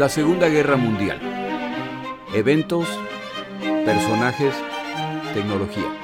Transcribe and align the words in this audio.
La 0.00 0.08
Segunda 0.08 0.48
Guerra 0.48 0.78
Mundial. 0.78 1.20
Eventos, 2.32 2.88
personajes, 3.84 4.54
tecnología. 5.34 5.94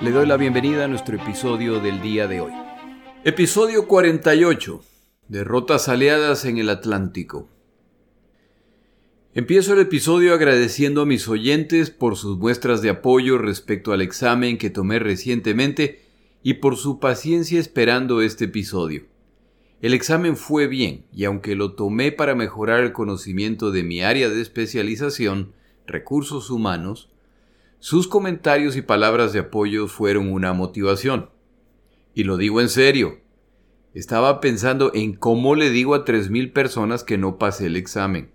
Le 0.00 0.10
doy 0.10 0.26
la 0.26 0.36
bienvenida 0.36 0.86
a 0.86 0.88
nuestro 0.88 1.14
episodio 1.14 1.78
del 1.78 2.02
día 2.02 2.26
de 2.26 2.40
hoy. 2.40 2.50
Episodio 3.22 3.86
48. 3.86 4.82
Derrotas 5.28 5.88
aliadas 5.88 6.44
en 6.44 6.58
el 6.58 6.70
Atlántico. 6.70 7.48
Empiezo 9.32 9.74
el 9.74 9.78
episodio 9.82 10.34
agradeciendo 10.34 11.02
a 11.02 11.06
mis 11.06 11.28
oyentes 11.28 11.90
por 11.90 12.16
sus 12.16 12.36
muestras 12.36 12.82
de 12.82 12.90
apoyo 12.90 13.38
respecto 13.38 13.92
al 13.92 14.02
examen 14.02 14.58
que 14.58 14.70
tomé 14.70 14.98
recientemente 14.98 16.02
y 16.42 16.54
por 16.54 16.76
su 16.76 16.98
paciencia 16.98 17.60
esperando 17.60 18.20
este 18.22 18.46
episodio. 18.46 19.04
El 19.80 19.94
examen 19.94 20.36
fue 20.36 20.66
bien, 20.66 21.06
y 21.12 21.24
aunque 21.24 21.54
lo 21.54 21.72
tomé 21.72 22.12
para 22.12 22.34
mejorar 22.34 22.80
el 22.80 22.92
conocimiento 22.92 23.70
de 23.70 23.82
mi 23.82 24.02
área 24.02 24.28
de 24.28 24.40
especialización, 24.42 25.52
recursos 25.86 26.50
humanos, 26.50 27.10
sus 27.78 28.06
comentarios 28.06 28.76
y 28.76 28.82
palabras 28.82 29.32
de 29.32 29.38
apoyo 29.38 29.88
fueron 29.88 30.30
una 30.30 30.52
motivación. 30.52 31.30
Y 32.14 32.24
lo 32.24 32.36
digo 32.36 32.60
en 32.60 32.68
serio. 32.68 33.20
Estaba 33.94 34.40
pensando 34.40 34.92
en 34.94 35.14
cómo 35.14 35.54
le 35.54 35.70
digo 35.70 35.94
a 35.94 36.04
3.000 36.04 36.52
personas 36.52 37.02
que 37.02 37.16
no 37.16 37.38
pasé 37.38 37.66
el 37.66 37.76
examen. 37.76 38.30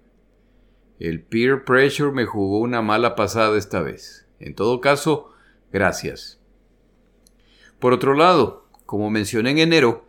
El 1.00 1.22
peer 1.22 1.64
pressure 1.64 2.12
me 2.12 2.26
jugó 2.26 2.60
una 2.60 2.82
mala 2.82 3.16
pasada 3.16 3.58
esta 3.58 3.82
vez. 3.82 4.26
En 4.40 4.56
todo 4.56 4.82
caso, 4.82 5.30
gracias. 5.72 6.40
Por 7.80 7.94
otro 7.94 8.16
lado, 8.16 8.66
como 8.86 9.12
mencioné 9.12 9.52
en 9.52 9.60
enero, 9.60 10.05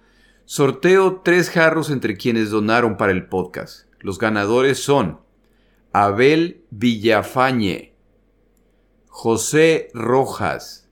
Sorteo 0.48 1.22
tres 1.24 1.50
jarros 1.50 1.90
entre 1.90 2.16
quienes 2.16 2.50
donaron 2.50 2.96
para 2.96 3.10
el 3.10 3.26
podcast. 3.26 3.88
Los 3.98 4.20
ganadores 4.20 4.78
son 4.78 5.18
Abel 5.92 6.62
Villafañe, 6.70 7.96
José 9.08 9.88
Rojas, 9.92 10.88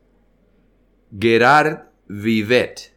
Gerard 1.16 1.84
Vivet. 2.08 2.94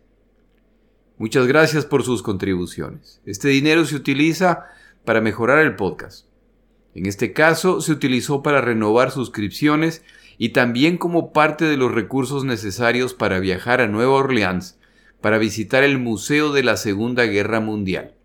Muchas 1.20 1.46
gracias 1.46 1.86
por 1.86 2.02
sus 2.02 2.24
contribuciones. 2.24 3.22
Este 3.28 3.50
dinero 3.50 3.86
se 3.86 3.96
utiliza 3.96 4.66
para 5.06 5.22
mejorar 5.22 5.60
el 5.60 5.76
podcast. 5.76 6.26
En 6.96 7.06
este 7.06 7.34
caso, 7.34 7.82
se 7.82 7.92
utilizó 7.92 8.42
para 8.42 8.62
renovar 8.62 9.12
suscripciones 9.12 10.02
y 10.40 10.50
también 10.50 10.98
como 10.98 11.34
parte 11.34 11.66
de 11.66 11.78
los 11.78 11.92
recursos 11.92 12.46
necesarios 12.46 13.14
para 13.14 13.40
viajar 13.40 13.80
a 13.80 13.88
Nueva 13.88 14.14
Orleans 14.14 14.80
para 15.22 15.38
visitar 15.38 15.84
el 15.84 15.98
Museo 15.98 16.52
de 16.52 16.64
la 16.64 16.78
Segunda 16.78 17.26
Guerra 17.26 17.60
Mundial. 17.60 18.16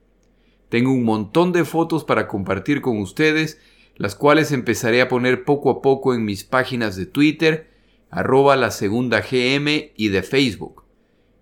Tengo 0.68 0.92
un 0.92 1.04
montón 1.04 1.52
de 1.52 1.64
fotos 1.64 2.04
para 2.04 2.28
compartir 2.28 2.80
con 2.80 2.98
ustedes, 2.98 3.60
las 3.96 4.14
cuales 4.14 4.52
empezaré 4.52 5.00
a 5.00 5.08
poner 5.08 5.44
poco 5.44 5.70
a 5.70 5.82
poco 5.82 6.14
en 6.14 6.24
mis 6.24 6.44
páginas 6.44 6.96
de 6.96 7.06
Twitter, 7.06 7.70
arroba 8.10 8.56
la 8.56 8.70
segunda 8.70 9.20
GM 9.20 9.92
y 9.96 10.08
de 10.08 10.22
Facebook. 10.22 10.84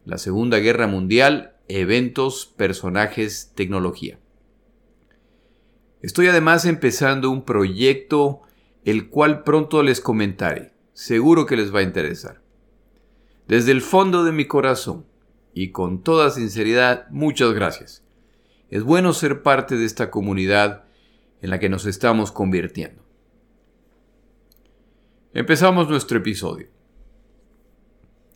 La 0.05 0.19
Segunda 0.19 0.59
Guerra 0.59 0.87
Mundial, 0.87 1.57
eventos, 1.69 2.47
personajes, 2.47 3.53
tecnología. 3.55 4.19
Estoy 6.03 6.29
además 6.29 6.65
empezando 6.65 7.31
un 7.31 7.45
proyecto 7.45 8.41
el 8.85 9.09
cual 9.11 9.45
pronto 9.45 9.83
les 9.83 10.01
comentaré. 10.01 10.73
Seguro 10.93 11.47
que 11.47 11.57
les 11.57 11.75
va 11.75 11.81
a 11.81 11.85
interesar. 11.85 12.41
Desde 13.47 13.73
el 13.73 13.83
fondo 13.83 14.25
de 14.25 14.33
mi 14.33 14.47
corazón, 14.47 15.07
y 15.55 15.71
con 15.71 16.03
toda 16.03 16.31
sinceridad, 16.31 17.09
muchas 17.11 17.53
gracias. 17.53 18.05
Es 18.71 18.83
bueno 18.83 19.13
ser 19.13 19.43
parte 19.43 19.77
de 19.77 19.85
esta 19.85 20.11
comunidad 20.11 20.85
en 21.43 21.51
la 21.51 21.59
que 21.59 21.69
nos 21.69 21.87
estamos 21.87 22.33
convirtiendo. 22.33 23.03
Empezamos 25.33 25.89
nuestro 25.89 26.19
episodio. 26.19 26.69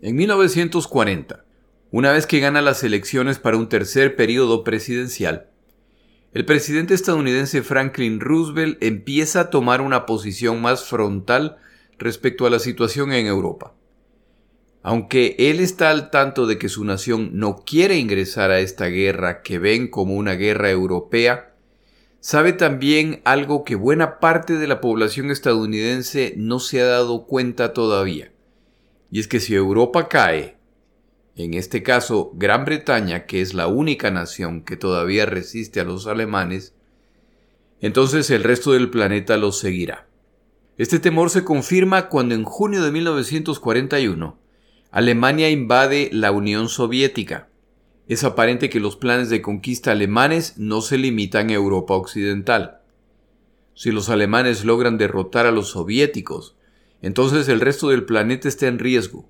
En 0.01 0.17
1940, 0.17 1.45
una 1.91 2.13
vez 2.13 2.27
que 2.27 2.41
gana 2.41 2.61
las 2.61 2.83
elecciones 2.83 3.39
para 3.39 3.57
un 3.57 3.69
tercer 3.69 4.17
periodo 4.17 4.65
presidencial, 4.65 5.51
el 6.33 6.45
presidente 6.45 6.95
estadounidense 6.95 7.63
Franklin 7.63 8.19
Roosevelt 8.19 8.83
empieza 8.83 9.41
a 9.41 9.51
tomar 9.51 9.81
una 9.81 10.05
posición 10.05 10.61
más 10.61 10.85
frontal 10.85 11.59
respecto 11.97 12.45
a 12.45 12.51
la 12.51 12.59
situación 12.59 13.13
en 13.13 13.27
Europa. 13.27 13.75
Aunque 14.87 15.35
él 15.39 15.61
está 15.61 15.89
al 15.89 16.11
tanto 16.11 16.47
de 16.47 16.59
que 16.59 16.69
su 16.69 16.85
nación 16.85 17.31
no 17.33 17.65
quiere 17.65 17.97
ingresar 17.97 18.51
a 18.51 18.61
esta 18.61 18.85
guerra 18.85 19.41
que 19.41 19.59
ven 19.59 19.89
como 19.89 20.15
una 20.15 20.35
guerra 20.35 20.71
europea, 20.71 21.55
sabe 22.21 22.53
también 22.53 23.23
algo 23.25 23.65
que 23.65 23.77
buena 23.77 24.21
parte 24.21 24.59
de 24.59 24.67
la 24.67 24.83
población 24.83 25.31
estadounidense 25.31 26.35
no 26.37 26.61
se 26.61 26.83
ha 26.83 26.85
dado 26.85 27.25
cuenta 27.25 27.73
todavía. 27.73 28.33
Y 29.11 29.21
es 29.21 29.27
que 29.27 29.41
si 29.41 29.55
Europa 29.55 30.07
cae, 30.09 30.59
en 31.35 31.55
este 31.55 31.83
caso 31.83 32.33
Gran 32.35 32.67
Bretaña, 32.67 33.25
que 33.25 33.41
es 33.41 33.55
la 33.55 33.69
única 33.69 34.11
nación 34.11 34.67
que 34.67 34.77
todavía 34.77 35.25
resiste 35.25 35.81
a 35.81 35.85
los 35.85 36.07
alemanes, 36.07 36.75
entonces 37.81 38.29
el 38.29 38.45
resto 38.45 38.73
del 38.73 38.91
planeta 38.91 39.39
los 39.39 39.59
seguirá. 39.59 40.09
Este 40.77 40.99
temor 40.99 41.31
se 41.31 41.43
confirma 41.43 42.11
cuando 42.11 42.35
en 42.35 42.45
junio 42.45 42.83
de 42.83 42.93
1941 42.93 44.44
Alemania 44.95 45.51
invade 45.51 46.09
la 46.13 46.31
Unión 46.31 46.69
Soviética. 46.69 47.49
Es 48.07 48.23
aparente 48.23 48.71
que 48.71 48.79
los 48.79 48.95
planes 48.95 49.29
de 49.29 49.43
conquista 49.43 49.91
alemanes 49.91 50.57
no 50.57 50.83
se 50.83 50.99
limitan 50.99 51.51
a 51.51 51.55
Europa 51.55 51.95
Occidental. 51.95 52.79
Si 53.75 53.91
los 53.91 54.09
alemanes 54.09 54.65
logran 54.65 54.97
derrotar 54.97 55.47
a 55.47 55.51
los 55.51 55.71
soviéticos, 55.71 56.55
entonces 57.03 57.49
el 57.49 57.61
resto 57.61 57.89
del 57.89 58.05
planeta 58.05 58.47
está 58.47 58.69
en 58.69 58.79
riesgo. 58.79 59.29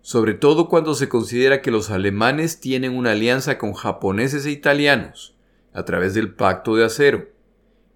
Sobre 0.00 0.32
todo 0.32 0.70
cuando 0.70 0.94
se 0.94 1.10
considera 1.10 1.60
que 1.60 1.70
los 1.70 1.90
alemanes 1.90 2.58
tienen 2.58 2.96
una 2.96 3.10
alianza 3.10 3.58
con 3.58 3.74
japoneses 3.74 4.46
e 4.46 4.50
italianos, 4.50 5.36
a 5.74 5.84
través 5.84 6.14
del 6.14 6.32
Pacto 6.32 6.74
de 6.74 6.86
Acero. 6.86 7.28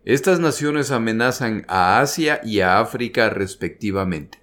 Estas 0.05 0.39
naciones 0.39 0.91
amenazan 0.91 1.65
a 1.67 2.01
Asia 2.01 2.43
y 2.45 2.61
a 2.61 2.79
África 2.79 3.31
respectivamente. 3.31 4.42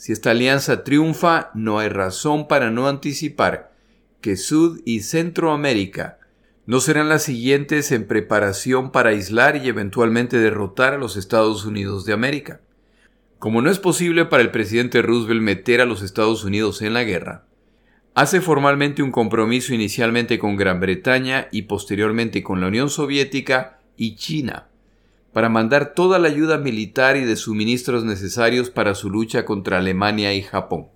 Si 0.00 0.12
esta 0.12 0.30
alianza 0.30 0.82
triunfa, 0.82 1.50
no 1.52 1.78
hay 1.78 1.90
razón 1.90 2.48
para 2.48 2.70
no 2.70 2.88
anticipar 2.88 3.74
que 4.22 4.38
Sud 4.38 4.80
y 4.86 5.00
Centroamérica 5.00 6.20
no 6.64 6.80
serán 6.80 7.10
las 7.10 7.24
siguientes 7.24 7.92
en 7.92 8.06
preparación 8.06 8.92
para 8.92 9.10
aislar 9.10 9.56
y 9.56 9.68
eventualmente 9.68 10.38
derrotar 10.38 10.94
a 10.94 10.96
los 10.96 11.18
Estados 11.18 11.66
Unidos 11.66 12.06
de 12.06 12.14
América. 12.14 12.62
Como 13.38 13.60
no 13.60 13.70
es 13.70 13.78
posible 13.78 14.24
para 14.24 14.42
el 14.42 14.50
presidente 14.50 15.02
Roosevelt 15.02 15.42
meter 15.42 15.82
a 15.82 15.84
los 15.84 16.00
Estados 16.00 16.44
Unidos 16.44 16.80
en 16.80 16.94
la 16.94 17.04
guerra, 17.04 17.44
hace 18.14 18.40
formalmente 18.40 19.02
un 19.02 19.12
compromiso 19.12 19.74
inicialmente 19.74 20.38
con 20.38 20.56
Gran 20.56 20.80
Bretaña 20.80 21.48
y 21.52 21.62
posteriormente 21.64 22.42
con 22.42 22.62
la 22.62 22.68
Unión 22.68 22.88
Soviética 22.88 23.80
y 23.98 24.16
China 24.16 24.69
para 25.32 25.48
mandar 25.48 25.94
toda 25.94 26.18
la 26.18 26.28
ayuda 26.28 26.58
militar 26.58 27.16
y 27.16 27.24
de 27.24 27.36
suministros 27.36 28.04
necesarios 28.04 28.70
para 28.70 28.94
su 28.94 29.10
lucha 29.10 29.44
contra 29.44 29.78
Alemania 29.78 30.34
y 30.34 30.42
Japón. 30.42 30.88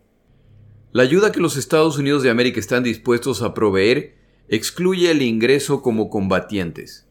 La 0.92 1.02
ayuda 1.02 1.32
que 1.32 1.40
los 1.40 1.56
Estados 1.56 1.98
Unidos 1.98 2.22
de 2.22 2.30
América 2.30 2.60
están 2.60 2.82
dispuestos 2.82 3.42
a 3.42 3.54
proveer 3.54 4.16
excluye 4.48 5.10
el 5.10 5.22
ingreso 5.22 5.82
como 5.82 6.10
combatientes. 6.10 7.06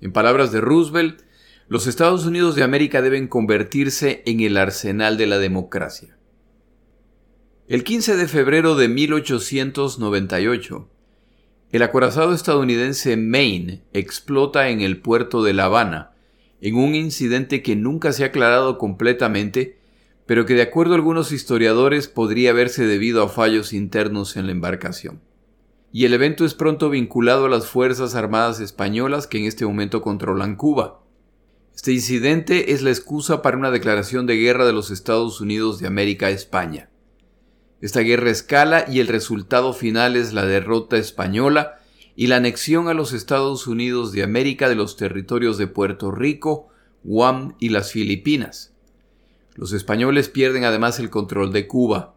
En 0.00 0.12
palabras 0.12 0.52
de 0.52 0.60
Roosevelt, 0.60 1.22
los 1.68 1.86
Estados 1.86 2.26
Unidos 2.26 2.56
de 2.56 2.62
América 2.62 3.02
deben 3.02 3.28
convertirse 3.28 4.22
en 4.26 4.40
el 4.40 4.56
arsenal 4.56 5.16
de 5.16 5.26
la 5.26 5.38
democracia. 5.38 6.16
El 7.68 7.84
15 7.84 8.16
de 8.16 8.26
febrero 8.26 8.74
de 8.74 8.88
1898, 8.88 10.88
el 11.70 11.82
acorazado 11.82 12.34
estadounidense 12.34 13.16
Maine 13.16 13.84
explota 13.92 14.70
en 14.70 14.80
el 14.80 15.00
puerto 15.00 15.44
de 15.44 15.52
La 15.52 15.66
Habana, 15.66 16.12
en 16.60 16.76
un 16.76 16.94
incidente 16.94 17.62
que 17.62 17.76
nunca 17.76 18.12
se 18.12 18.22
ha 18.22 18.28
aclarado 18.28 18.78
completamente, 18.78 19.78
pero 20.26 20.46
que 20.46 20.54
de 20.54 20.62
acuerdo 20.62 20.92
a 20.92 20.96
algunos 20.96 21.32
historiadores 21.32 22.06
podría 22.06 22.50
haberse 22.50 22.86
debido 22.86 23.22
a 23.22 23.28
fallos 23.28 23.72
internos 23.72 24.36
en 24.36 24.46
la 24.46 24.52
embarcación. 24.52 25.20
Y 25.92 26.04
el 26.04 26.14
evento 26.14 26.44
es 26.44 26.54
pronto 26.54 26.88
vinculado 26.90 27.46
a 27.46 27.48
las 27.48 27.66
Fuerzas 27.66 28.14
Armadas 28.14 28.60
Españolas 28.60 29.26
que 29.26 29.38
en 29.38 29.44
este 29.44 29.66
momento 29.66 30.02
controlan 30.02 30.54
Cuba. 30.54 31.00
Este 31.74 31.92
incidente 31.92 32.72
es 32.72 32.82
la 32.82 32.90
excusa 32.90 33.42
para 33.42 33.56
una 33.56 33.70
declaración 33.70 34.26
de 34.26 34.36
guerra 34.36 34.66
de 34.66 34.72
los 34.72 34.90
Estados 34.90 35.40
Unidos 35.40 35.80
de 35.80 35.88
América 35.88 36.26
a 36.26 36.30
España. 36.30 36.90
Esta 37.80 38.00
guerra 38.00 38.30
escala 38.30 38.84
y 38.86 39.00
el 39.00 39.08
resultado 39.08 39.72
final 39.72 40.14
es 40.14 40.32
la 40.32 40.44
derrota 40.44 40.98
española 40.98 41.79
y 42.20 42.26
la 42.26 42.36
anexión 42.36 42.88
a 42.88 42.92
los 42.92 43.14
Estados 43.14 43.66
Unidos 43.66 44.12
de 44.12 44.22
América 44.22 44.68
de 44.68 44.74
los 44.74 44.98
territorios 44.98 45.56
de 45.56 45.68
Puerto 45.68 46.10
Rico, 46.10 46.68
Guam 47.02 47.56
y 47.58 47.70
las 47.70 47.92
Filipinas. 47.92 48.74
Los 49.54 49.72
españoles 49.72 50.28
pierden 50.28 50.64
además 50.64 50.98
el 50.98 51.08
control 51.08 51.50
de 51.50 51.66
Cuba. 51.66 52.14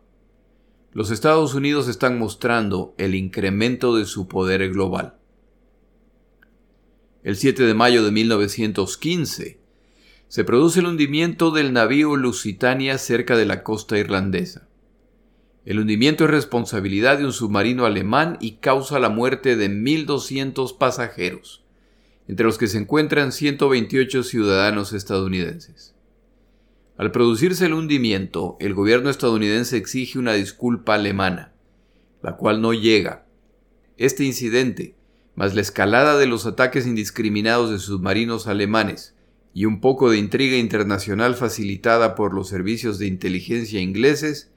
Los 0.91 1.09
Estados 1.09 1.53
Unidos 1.53 1.87
están 1.87 2.19
mostrando 2.19 2.93
el 2.97 3.15
incremento 3.15 3.95
de 3.95 4.03
su 4.03 4.27
poder 4.27 4.69
global. 4.73 5.15
El 7.23 7.37
7 7.37 7.63
de 7.63 7.73
mayo 7.73 8.03
de 8.03 8.11
1915 8.11 9.61
se 10.27 10.43
produce 10.43 10.81
el 10.81 10.87
hundimiento 10.87 11.49
del 11.51 11.71
navío 11.71 12.17
Lusitania 12.17 12.97
cerca 12.97 13.37
de 13.37 13.45
la 13.45 13.63
costa 13.63 13.97
irlandesa. 13.97 14.67
El 15.65 15.79
hundimiento 15.79 16.25
es 16.25 16.29
responsabilidad 16.29 17.17
de 17.17 17.25
un 17.25 17.31
submarino 17.31 17.85
alemán 17.85 18.37
y 18.41 18.57
causa 18.57 18.99
la 18.99 19.07
muerte 19.09 19.55
de 19.55 19.69
1.200 19.69 20.77
pasajeros, 20.77 21.63
entre 22.27 22.45
los 22.45 22.57
que 22.57 22.67
se 22.67 22.77
encuentran 22.77 23.31
128 23.31 24.23
ciudadanos 24.23 24.91
estadounidenses. 24.91 25.95
Al 26.97 27.11
producirse 27.11 27.65
el 27.65 27.73
hundimiento, 27.73 28.57
el 28.59 28.73
gobierno 28.73 29.09
estadounidense 29.09 29.77
exige 29.77 30.19
una 30.19 30.33
disculpa 30.33 30.95
alemana, 30.95 31.53
la 32.21 32.35
cual 32.35 32.61
no 32.61 32.73
llega. 32.73 33.25
Este 33.97 34.25
incidente, 34.25 34.95
más 35.35 35.55
la 35.55 35.61
escalada 35.61 36.17
de 36.17 36.27
los 36.27 36.45
ataques 36.45 36.85
indiscriminados 36.85 37.71
de 37.71 37.79
submarinos 37.79 38.47
alemanes 38.47 39.15
y 39.53 39.65
un 39.65 39.81
poco 39.81 40.11
de 40.11 40.17
intriga 40.17 40.57
internacional 40.57 41.35
facilitada 41.35 42.15
por 42.15 42.33
los 42.33 42.49
servicios 42.49 42.99
de 42.99 43.07
inteligencia 43.07 43.79
ingleses, 43.79 44.52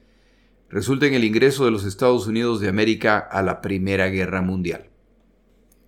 resulta 0.68 1.06
en 1.06 1.14
el 1.14 1.24
ingreso 1.24 1.64
de 1.64 1.70
los 1.70 1.84
Estados 1.84 2.26
Unidos 2.26 2.60
de 2.60 2.68
América 2.68 3.18
a 3.18 3.42
la 3.42 3.60
Primera 3.60 4.08
Guerra 4.08 4.42
Mundial. 4.42 4.90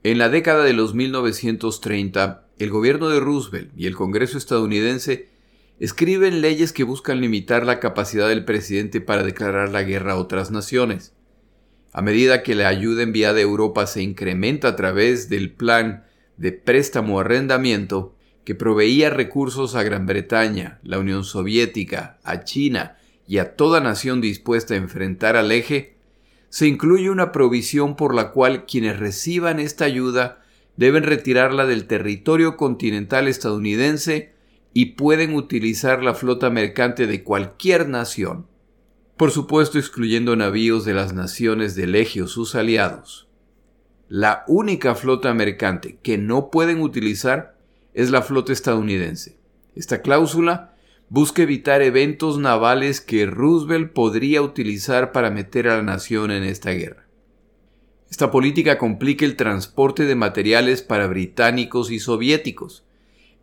En 0.05 0.19
la 0.19 0.29
década 0.29 0.65
de 0.65 0.73
los 0.73 0.95
1930, 0.95 2.47
el 2.59 2.71
gobierno 2.71 3.09
de 3.09 3.21
Roosevelt 3.21 3.73
y 3.77 3.87
el 3.87 3.97
Congreso 3.97 4.39
estadounidense 4.39 5.29
escriben 5.81 6.41
leyes 6.41 6.73
que 6.73 6.85
buscan 6.85 7.21
limitar 7.21 7.65
la 7.65 7.81
capacidad 7.81 8.29
del 8.29 8.45
presidente 8.45 9.01
para 9.01 9.23
declarar 9.23 9.71
la 9.71 9.83
guerra 9.83 10.13
a 10.13 10.17
otras 10.19 10.51
naciones. 10.51 11.15
A 11.93 12.03
medida 12.03 12.43
que 12.43 12.55
la 12.55 12.69
ayuda 12.69 13.03
enviada 13.03 13.39
a 13.39 13.43
Europa 13.43 13.87
se 13.87 14.03
incrementa 14.03 14.69
a 14.69 14.77
través 14.77 15.29
del 15.29 15.53
plan 15.53 16.05
de 16.37 16.53
préstamo-arrendamiento 16.53 18.15
que 18.45 18.55
proveía 18.55 19.11
recursos 19.11 19.75
a 19.75 19.83
Gran 19.83 20.07
Bretaña, 20.07 20.79
la 20.83 20.99
Unión 20.99 21.25
Soviética, 21.25 22.19
a 22.23 22.45
China 22.45 22.98
y 23.29 23.39
a 23.39 23.55
toda 23.55 23.81
nación 23.81 24.23
dispuesta 24.23 24.73
a 24.73 24.79
enfrentar 24.79 25.37
al 25.37 25.53
eje, 25.53 25.99
se 26.49 26.67
incluye 26.67 27.11
una 27.11 27.31
provisión 27.31 27.95
por 27.95 28.15
la 28.15 28.31
cual 28.31 28.65
quienes 28.65 28.99
reciban 28.99 29.61
esta 29.61 29.85
ayuda 29.85 30.43
deben 30.79 31.03
retirarla 31.03 31.67
del 31.67 31.87
territorio 31.87 32.57
continental 32.57 33.29
estadounidense 33.29 34.33
y 34.73 34.87
pueden 34.93 35.35
utilizar 35.35 36.03
la 36.03 36.15
flota 36.15 36.49
mercante 36.49 37.07
de 37.07 37.23
cualquier 37.23 37.87
nación, 37.89 38.47
por 39.19 39.31
supuesto 39.31 39.79
excluyendo 39.79 40.35
navíos 40.35 40.87
de 40.87 40.95
las 40.95 41.13
naciones 41.13 41.75
del 41.75 41.97
eje 41.97 42.23
o 42.23 42.29
sus 42.29 42.55
aliados. 42.55 43.29
La 44.09 44.45
única 44.49 44.95
flota 44.95 45.35
mercante 45.35 45.99
que 46.03 46.17
no 46.17 46.51
pueden 46.51 46.81
utilizar 46.81 47.59
es 47.93 48.11
la 48.11 48.23
flota 48.23 48.55
estadounidense. 48.55 49.37
Esta 49.75 50.01
cláusula 50.01 50.78
busca 51.11 51.43
evitar 51.43 51.81
eventos 51.83 52.39
navales 52.39 53.01
que 53.01 53.27
Roosevelt 53.27 53.93
podría 53.93 54.43
utilizar 54.43 55.13
para 55.13 55.31
meter 55.31 55.69
a 55.69 55.77
la 55.77 55.83
nación 55.83 56.31
en 56.31 56.43
esta 56.43 56.71
guerra. 56.73 57.07
Esta 58.11 58.31
política 58.31 58.79
complica 58.79 59.25
el 59.25 59.37
transporte 59.37 60.05
de 60.05 60.15
materiales 60.15 60.83
para 60.83 61.07
británicos 61.07 61.91
y 61.91 61.99
soviéticos 61.99 62.85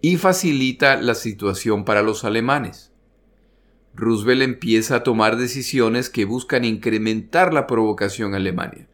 y 0.02 0.18
facilita 0.18 0.96
la 0.98 1.16
situación 1.16 1.86
para 1.86 2.02
los 2.02 2.24
alemanes. 2.24 2.92
Roosevelt 3.96 4.42
empieza 4.42 4.98
a 4.98 5.04
tomar 5.04 5.38
decisiones 5.38 6.10
que 6.10 6.26
buscan 6.26 6.66
incrementar 6.66 7.54
la 7.54 7.66
provocación 7.66 8.36
Alemania. 8.36 8.88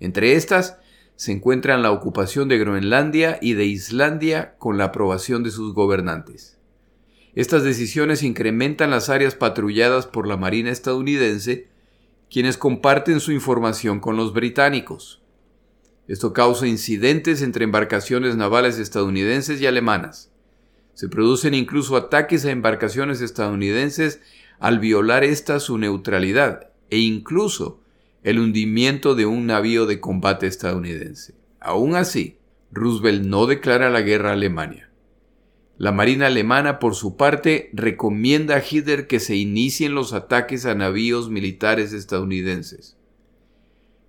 Entre 0.00 0.34
estas 0.34 0.78
se 1.14 1.32
encuentran 1.32 1.82
la 1.82 1.92
ocupación 1.92 2.48
de 2.48 2.58
Groenlandia 2.58 3.38
y 3.40 3.54
de 3.54 3.66
Islandia 3.66 4.56
con 4.58 4.78
la 4.78 4.84
aprobación 4.84 5.42
de 5.42 5.50
sus 5.50 5.74
gobernantes. 5.74 6.55
Estas 7.36 7.64
decisiones 7.64 8.22
incrementan 8.22 8.90
las 8.90 9.10
áreas 9.10 9.34
patrulladas 9.34 10.06
por 10.06 10.26
la 10.26 10.38
Marina 10.38 10.70
estadounidense, 10.70 11.68
quienes 12.30 12.56
comparten 12.56 13.20
su 13.20 13.30
información 13.30 14.00
con 14.00 14.16
los 14.16 14.32
británicos. 14.32 15.22
Esto 16.08 16.32
causa 16.32 16.66
incidentes 16.66 17.42
entre 17.42 17.64
embarcaciones 17.64 18.36
navales 18.36 18.78
estadounidenses 18.78 19.60
y 19.60 19.66
alemanas. 19.66 20.32
Se 20.94 21.10
producen 21.10 21.52
incluso 21.52 21.96
ataques 21.96 22.46
a 22.46 22.50
embarcaciones 22.50 23.20
estadounidenses 23.20 24.22
al 24.58 24.78
violar 24.78 25.22
esta 25.22 25.60
su 25.60 25.76
neutralidad 25.76 26.70
e 26.88 27.00
incluso 27.00 27.82
el 28.22 28.38
hundimiento 28.38 29.14
de 29.14 29.26
un 29.26 29.44
navío 29.44 29.84
de 29.84 30.00
combate 30.00 30.46
estadounidense. 30.46 31.34
Aún 31.60 31.96
así, 31.96 32.38
Roosevelt 32.72 33.26
no 33.26 33.44
declara 33.44 33.90
la 33.90 34.00
guerra 34.00 34.30
a 34.30 34.32
Alemania. 34.32 34.85
La 35.78 35.92
Marina 35.92 36.28
alemana, 36.28 36.78
por 36.78 36.94
su 36.94 37.16
parte, 37.16 37.68
recomienda 37.74 38.56
a 38.56 38.62
Hitler 38.68 39.06
que 39.06 39.20
se 39.20 39.36
inicien 39.36 39.94
los 39.94 40.14
ataques 40.14 40.64
a 40.64 40.74
navíos 40.74 41.28
militares 41.28 41.92
estadounidenses. 41.92 42.96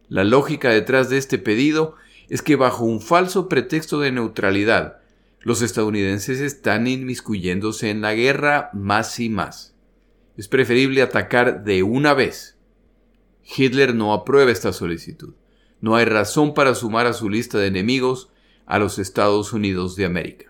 La 0.08 0.24
lógica 0.24 0.70
detrás 0.70 1.10
de 1.10 1.18
este 1.18 1.38
pedido 1.38 1.96
es 2.30 2.42
que 2.42 2.56
bajo 2.56 2.86
un 2.86 3.02
falso 3.02 3.50
pretexto 3.50 4.00
de 4.00 4.14
neutralidad, 4.14 5.00
los 5.42 5.62
estadounidenses 5.62 6.40
están 6.40 6.88
inmiscuyéndose 6.88 7.90
en 7.90 8.02
la 8.02 8.14
guerra 8.14 8.70
más 8.74 9.20
y 9.20 9.28
más. 9.28 9.76
Es 10.38 10.48
preferible 10.48 11.02
atacar 11.02 11.66
de 11.66 11.84
una 11.84 12.14
vez. 12.14 12.58
Hitler 13.44 13.94
no 13.94 14.14
aprueba 14.14 14.52
esta 14.52 14.72
solicitud. 14.72 15.36
No 15.82 15.96
hay 15.96 16.06
razón 16.06 16.54
para 16.54 16.76
sumar 16.76 17.08
a 17.08 17.14
su 17.14 17.30
lista 17.30 17.58
de 17.58 17.68
enemigos 17.68 18.30
a 18.66 18.80
los 18.80 19.00
Estados 19.00 19.54
Unidos 19.54 19.96
de 19.96 20.06
América. 20.06 20.47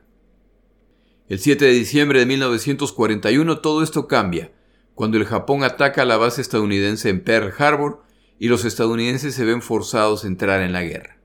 El 1.29 1.39
7 1.39 1.65
de 1.65 1.71
diciembre 1.71 2.19
de 2.19 2.25
1941 2.25 3.59
todo 3.59 3.83
esto 3.83 4.07
cambia, 4.07 4.53
cuando 4.95 5.17
el 5.17 5.25
Japón 5.25 5.65
ataca 5.65 6.05
la 6.05 6.15
base 6.15 6.39
estadounidense 6.39 7.09
en 7.09 7.21
Pearl 7.21 7.53
Harbor 7.57 8.01
y 8.39 8.47
los 8.47 8.63
estadounidenses 8.63 9.35
se 9.35 9.43
ven 9.43 9.61
forzados 9.61 10.23
a 10.23 10.27
entrar 10.27 10.61
en 10.61 10.71
la 10.71 10.83
guerra. 10.83 11.19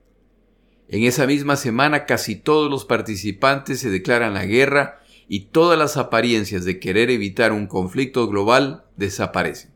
En 0.89 1.03
esa 1.03 1.25
misma 1.25 1.55
semana 1.55 2.05
casi 2.05 2.35
todos 2.35 2.69
los 2.69 2.83
participantes 2.83 3.79
se 3.79 3.89
declaran 3.89 4.33
la 4.33 4.45
guerra 4.45 4.99
y 5.29 5.45
todas 5.45 5.79
las 5.79 5.95
apariencias 5.95 6.65
de 6.65 6.81
querer 6.81 7.09
evitar 7.09 7.53
un 7.53 7.67
conflicto 7.67 8.27
global 8.27 8.83
desaparecen. 8.97 9.71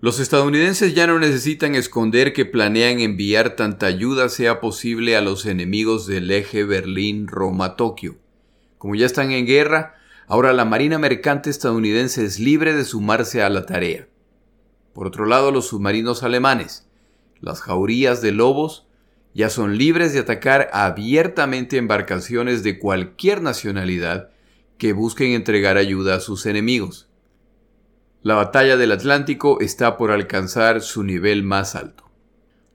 Los 0.00 0.18
estadounidenses 0.18 0.92
ya 0.92 1.06
no 1.06 1.20
necesitan 1.20 1.76
esconder 1.76 2.32
que 2.32 2.44
planean 2.44 2.98
enviar 2.98 3.54
tanta 3.54 3.86
ayuda 3.86 4.28
sea 4.28 4.60
posible 4.60 5.16
a 5.16 5.20
los 5.20 5.46
enemigos 5.46 6.08
del 6.08 6.32
eje 6.32 6.64
Berlín-Roma-Tokio. 6.64 8.23
Como 8.84 8.96
ya 8.96 9.06
están 9.06 9.30
en 9.30 9.46
guerra, 9.46 9.94
ahora 10.26 10.52
la 10.52 10.66
Marina 10.66 10.98
Mercante 10.98 11.48
estadounidense 11.48 12.22
es 12.22 12.38
libre 12.38 12.74
de 12.74 12.84
sumarse 12.84 13.42
a 13.42 13.48
la 13.48 13.64
tarea. 13.64 14.08
Por 14.92 15.06
otro 15.06 15.24
lado, 15.24 15.50
los 15.50 15.68
submarinos 15.68 16.22
alemanes, 16.22 16.86
las 17.40 17.62
jaurías 17.62 18.20
de 18.20 18.32
lobos, 18.32 18.86
ya 19.32 19.48
son 19.48 19.78
libres 19.78 20.12
de 20.12 20.18
atacar 20.18 20.68
abiertamente 20.74 21.78
embarcaciones 21.78 22.62
de 22.62 22.78
cualquier 22.78 23.40
nacionalidad 23.40 24.28
que 24.76 24.92
busquen 24.92 25.32
entregar 25.32 25.78
ayuda 25.78 26.16
a 26.16 26.20
sus 26.20 26.44
enemigos. 26.44 27.08
La 28.20 28.34
batalla 28.34 28.76
del 28.76 28.92
Atlántico 28.92 29.62
está 29.62 29.96
por 29.96 30.10
alcanzar 30.10 30.82
su 30.82 31.04
nivel 31.04 31.42
más 31.42 31.74
alto. 31.74 32.04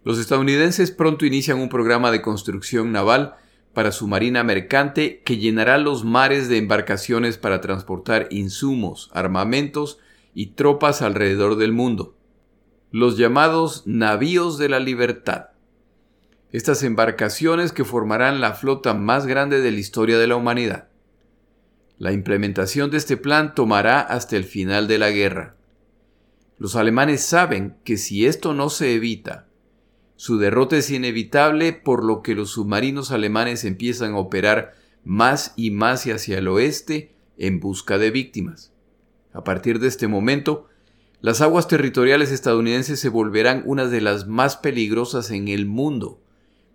Los 0.04 0.18
estadounidenses 0.18 0.90
pronto 0.90 1.28
inician 1.28 1.60
un 1.60 1.70
programa 1.70 2.10
de 2.10 2.24
construcción 2.24 2.92
naval 2.92 3.36
para 3.74 3.92
su 3.92 4.08
marina 4.08 4.44
mercante 4.44 5.22
que 5.24 5.38
llenará 5.38 5.78
los 5.78 6.04
mares 6.04 6.50
de 6.50 6.58
embarcaciones 6.58 7.38
para 7.38 7.62
transportar 7.62 8.28
insumos, 8.32 9.10
armamentos 9.14 10.00
y 10.34 10.48
tropas 10.48 11.02
alrededor 11.02 11.56
del 11.58 11.74
mundo. 11.74 12.16
Los 12.92 13.18
llamados 13.18 13.84
navíos 13.86 14.58
de 14.58 14.70
la 14.70 14.80
libertad. 14.80 15.50
Estas 16.52 16.82
embarcaciones 16.82 17.72
que 17.72 17.86
formarán 17.86 18.42
la 18.42 18.54
flota 18.54 18.94
más 18.94 19.28
grande 19.28 19.62
de 19.62 19.72
la 19.72 19.78
historia 19.78 20.18
de 20.18 20.28
la 20.28 20.36
humanidad. 20.36 20.88
La 22.00 22.12
implementación 22.14 22.90
de 22.90 22.98
este 22.98 23.18
plan 23.18 23.54
tomará 23.54 24.00
hasta 24.00 24.38
el 24.38 24.46
final 24.46 24.88
de 24.88 24.98
la 24.98 25.12
guerra. 25.12 25.58
Los 26.58 26.76
alemanes 26.76 27.22
saben 27.22 27.78
que 27.84 27.98
si 27.98 28.26
esto 28.26 28.54
no 28.54 28.70
se 28.70 28.96
evita, 28.96 29.49
su 30.20 30.38
derrota 30.38 30.76
es 30.76 30.92
inevitable 30.92 31.72
por 31.72 32.04
lo 32.04 32.22
que 32.24 32.36
los 32.36 32.50
submarinos 32.50 33.12
alemanes 33.12 33.64
empiezan 33.64 34.16
a 34.16 34.18
operar 34.18 34.74
más 35.06 35.54
y 35.56 35.72
más 35.72 36.04
hacia 36.08 36.40
el 36.40 36.50
oeste 36.50 37.14
en 37.38 37.62
busca 37.62 37.98
de 37.98 38.12
víctimas. 38.12 38.74
A 39.32 39.46
partir 39.46 39.80
de 39.80 39.88
este 39.88 40.10
momento, 40.10 40.68
las 41.22 41.40
aguas 41.40 41.70
territoriales 41.70 42.34
estadounidenses 42.34 43.00
se 43.00 43.08
volverán 43.08 43.64
una 43.66 43.86
de 43.86 44.02
las 44.02 44.28
más 44.28 44.58
peligrosas 44.58 45.32
en 45.32 45.48
el 45.48 45.66
mundo, 45.66 46.20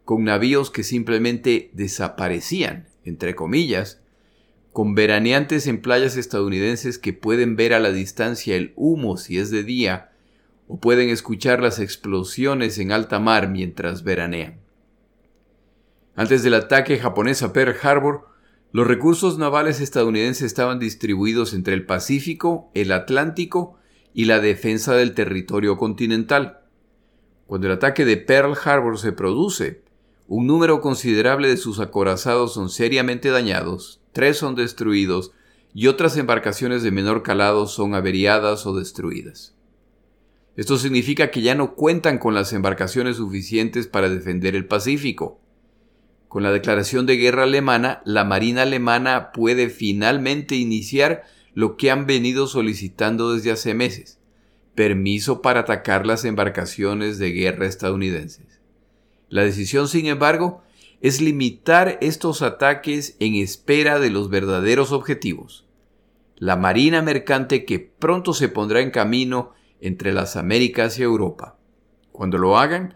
con 0.06 0.24
navíos 0.24 0.70
que 0.70 0.82
simplemente 0.82 1.68
desaparecían, 1.74 2.88
entre 3.04 3.34
comillas, 3.34 4.00
con 4.72 4.94
veraneantes 4.94 5.66
en 5.66 5.82
playas 5.82 6.16
estadounidenses 6.16 6.96
que 6.96 7.12
pueden 7.12 7.56
ver 7.56 7.74
a 7.74 7.78
la 7.78 7.92
distancia 7.92 8.56
el 8.56 8.72
humo 8.74 9.18
si 9.18 9.36
es 9.36 9.50
de 9.50 9.64
día, 9.64 10.13
o 10.66 10.80
pueden 10.80 11.10
escuchar 11.10 11.62
las 11.62 11.78
explosiones 11.78 12.78
en 12.78 12.92
alta 12.92 13.20
mar 13.20 13.48
mientras 13.48 14.02
veranean. 14.02 14.60
Antes 16.16 16.42
del 16.42 16.54
ataque 16.54 16.98
japonés 16.98 17.42
a 17.42 17.52
Pearl 17.52 17.74
Harbor, 17.82 18.28
los 18.72 18.86
recursos 18.86 19.38
navales 19.38 19.80
estadounidenses 19.80 20.42
estaban 20.42 20.78
distribuidos 20.78 21.54
entre 21.54 21.74
el 21.74 21.86
Pacífico, 21.86 22.70
el 22.74 22.92
Atlántico 22.92 23.78
y 24.12 24.24
la 24.24 24.40
defensa 24.40 24.94
del 24.94 25.14
territorio 25.14 25.76
continental. 25.76 26.60
Cuando 27.46 27.66
el 27.66 27.74
ataque 27.74 28.04
de 28.04 28.16
Pearl 28.16 28.56
Harbor 28.64 28.98
se 28.98 29.12
produce, 29.12 29.82
un 30.26 30.46
número 30.46 30.80
considerable 30.80 31.48
de 31.48 31.56
sus 31.56 31.80
acorazados 31.80 32.54
son 32.54 32.70
seriamente 32.70 33.28
dañados, 33.30 34.00
tres 34.12 34.38
son 34.38 34.54
destruidos 34.54 35.32
y 35.74 35.88
otras 35.88 36.16
embarcaciones 36.16 36.82
de 36.82 36.92
menor 36.92 37.22
calado 37.22 37.66
son 37.66 37.94
averiadas 37.94 38.66
o 38.66 38.74
destruidas. 38.74 39.53
Esto 40.56 40.78
significa 40.78 41.30
que 41.30 41.42
ya 41.42 41.54
no 41.54 41.74
cuentan 41.74 42.18
con 42.18 42.34
las 42.34 42.52
embarcaciones 42.52 43.16
suficientes 43.16 43.88
para 43.88 44.08
defender 44.08 44.54
el 44.54 44.66
Pacífico. 44.66 45.40
Con 46.28 46.42
la 46.42 46.52
declaración 46.52 47.06
de 47.06 47.16
guerra 47.16 47.44
alemana, 47.44 48.02
la 48.04 48.24
Marina 48.24 48.62
alemana 48.62 49.32
puede 49.32 49.68
finalmente 49.68 50.54
iniciar 50.54 51.24
lo 51.54 51.76
que 51.76 51.90
han 51.90 52.06
venido 52.06 52.46
solicitando 52.46 53.32
desde 53.32 53.52
hace 53.52 53.74
meses, 53.74 54.18
permiso 54.74 55.42
para 55.42 55.60
atacar 55.60 56.06
las 56.06 56.24
embarcaciones 56.24 57.18
de 57.18 57.32
guerra 57.32 57.66
estadounidenses. 57.66 58.60
La 59.28 59.42
decisión, 59.42 59.88
sin 59.88 60.06
embargo, 60.06 60.62
es 61.00 61.20
limitar 61.20 61.98
estos 62.00 62.42
ataques 62.42 63.16
en 63.18 63.34
espera 63.34 63.98
de 63.98 64.10
los 64.10 64.30
verdaderos 64.30 64.92
objetivos. 64.92 65.66
La 66.36 66.56
Marina 66.56 67.02
mercante 67.02 67.64
que 67.64 67.78
pronto 67.78 68.32
se 68.32 68.48
pondrá 68.48 68.80
en 68.80 68.90
camino 68.90 69.52
entre 69.84 70.14
las 70.14 70.36
Américas 70.36 70.98
y 70.98 71.02
Europa. 71.02 71.58
Cuando 72.10 72.38
lo 72.38 72.56
hagan, 72.56 72.94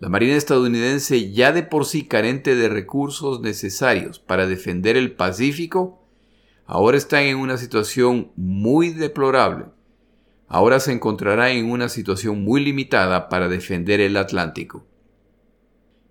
la 0.00 0.08
Marina 0.08 0.34
estadounidense, 0.34 1.30
ya 1.32 1.52
de 1.52 1.62
por 1.62 1.86
sí 1.86 2.06
carente 2.06 2.56
de 2.56 2.68
recursos 2.68 3.40
necesarios 3.40 4.18
para 4.18 4.46
defender 4.48 4.96
el 4.96 5.12
Pacífico, 5.12 6.02
ahora 6.66 6.96
está 6.96 7.22
en 7.22 7.36
una 7.36 7.56
situación 7.56 8.32
muy 8.34 8.90
deplorable. 8.90 9.66
Ahora 10.48 10.80
se 10.80 10.92
encontrará 10.92 11.52
en 11.52 11.70
una 11.70 11.88
situación 11.88 12.42
muy 12.42 12.64
limitada 12.64 13.28
para 13.28 13.48
defender 13.48 14.00
el 14.00 14.16
Atlántico. 14.16 14.84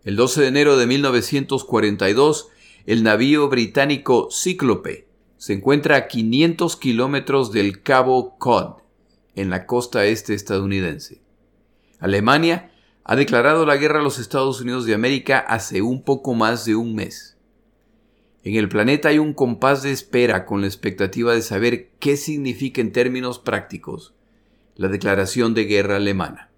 El 0.06 0.16
12 0.16 0.42
de 0.42 0.48
enero 0.48 0.78
de 0.78 0.88
1942, 0.88 2.48
el 2.86 3.04
navío 3.04 3.50
británico 3.50 4.30
Cíclope 4.32 5.08
se 5.38 5.54
encuentra 5.54 5.98
a 5.98 6.08
500 6.08 6.78
kilómetros 6.78 7.52
del 7.52 7.82
Cabo 7.82 8.38
Cod, 8.38 8.83
en 9.36 9.50
la 9.50 9.66
costa 9.66 10.06
este 10.06 10.34
estadounidense. 10.34 11.22
Alemania 12.00 12.72
ha 13.04 13.16
declarado 13.16 13.66
la 13.66 13.78
guerra 13.78 14.00
a 14.00 14.04
los 14.04 14.20
Estados 14.20 14.62
Unidos 14.62 14.86
de 14.86 14.94
América 14.94 15.40
hace 15.40 15.82
un 15.82 16.04
poco 16.04 16.34
más 16.34 16.66
de 16.66 16.76
un 16.76 16.96
mes. 16.96 17.38
En 18.44 18.56
el 18.56 18.70
planeta 18.70 19.10
hay 19.10 19.20
un 19.20 19.34
compás 19.34 19.84
de 19.84 19.92
espera 19.92 20.46
con 20.46 20.62
la 20.62 20.68
expectativa 20.68 21.34
de 21.34 21.42
saber 21.42 21.92
qué 22.00 22.18
significa 22.18 22.82
en 22.82 22.92
términos 22.92 23.40
prácticos 23.40 24.14
la 24.76 24.88
declaración 24.88 25.54
de 25.54 25.66
guerra 25.66 25.98
alemana. 25.98 26.50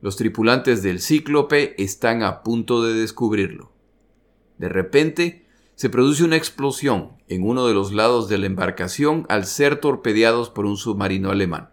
Los 0.00 0.16
tripulantes 0.16 0.82
del 0.82 1.00
Cíclope 1.00 1.80
están 1.82 2.22
a 2.22 2.42
punto 2.42 2.82
de 2.82 2.94
descubrirlo. 2.94 3.72
De 4.58 4.68
repente, 4.68 5.46
se 5.74 5.90
produce 5.90 6.24
una 6.24 6.36
explosión 6.36 7.17
en 7.28 7.42
uno 7.42 7.66
de 7.66 7.74
los 7.74 7.92
lados 7.92 8.28
de 8.28 8.38
la 8.38 8.46
embarcación 8.46 9.26
al 9.28 9.44
ser 9.44 9.80
torpedeados 9.80 10.50
por 10.50 10.66
un 10.66 10.76
submarino 10.76 11.30
alemán. 11.30 11.70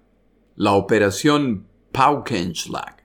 La 0.56 0.74
operación 0.74 1.68
Paukenschlag 1.92 2.96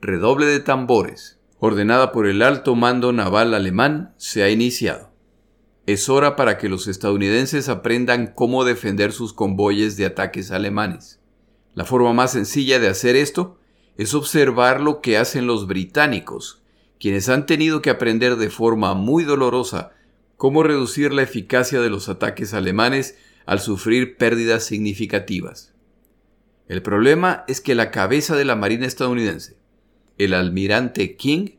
redoble 0.00 0.46
de 0.46 0.60
tambores, 0.60 1.38
ordenada 1.58 2.10
por 2.10 2.26
el 2.26 2.42
alto 2.42 2.74
mando 2.74 3.12
naval 3.12 3.54
alemán, 3.54 4.14
se 4.16 4.42
ha 4.42 4.50
iniciado. 4.50 5.10
Es 5.86 6.08
hora 6.08 6.36
para 6.36 6.56
que 6.56 6.68
los 6.68 6.88
estadounidenses 6.88 7.68
aprendan 7.68 8.32
cómo 8.34 8.64
defender 8.64 9.12
sus 9.12 9.32
convoyes 9.32 9.96
de 9.96 10.06
ataques 10.06 10.50
alemanes. 10.50 11.20
La 11.74 11.84
forma 11.84 12.12
más 12.12 12.32
sencilla 12.32 12.78
de 12.78 12.88
hacer 12.88 13.16
esto 13.16 13.58
es 13.96 14.14
observar 14.14 14.80
lo 14.80 15.00
que 15.00 15.18
hacen 15.18 15.46
los 15.46 15.66
británicos, 15.66 16.62
quienes 16.98 17.28
han 17.28 17.46
tenido 17.46 17.82
que 17.82 17.90
aprender 17.90 18.36
de 18.36 18.50
forma 18.50 18.94
muy 18.94 19.24
dolorosa 19.24 19.92
cómo 20.40 20.62
reducir 20.62 21.12
la 21.12 21.20
eficacia 21.20 21.82
de 21.82 21.90
los 21.90 22.08
ataques 22.08 22.54
alemanes 22.54 23.14
al 23.44 23.60
sufrir 23.60 24.16
pérdidas 24.16 24.64
significativas. 24.64 25.74
El 26.66 26.80
problema 26.80 27.44
es 27.46 27.60
que 27.60 27.74
la 27.74 27.90
cabeza 27.90 28.34
de 28.34 28.46
la 28.46 28.56
Marina 28.56 28.86
estadounidense, 28.86 29.58
el 30.16 30.32
almirante 30.32 31.14
King, 31.16 31.58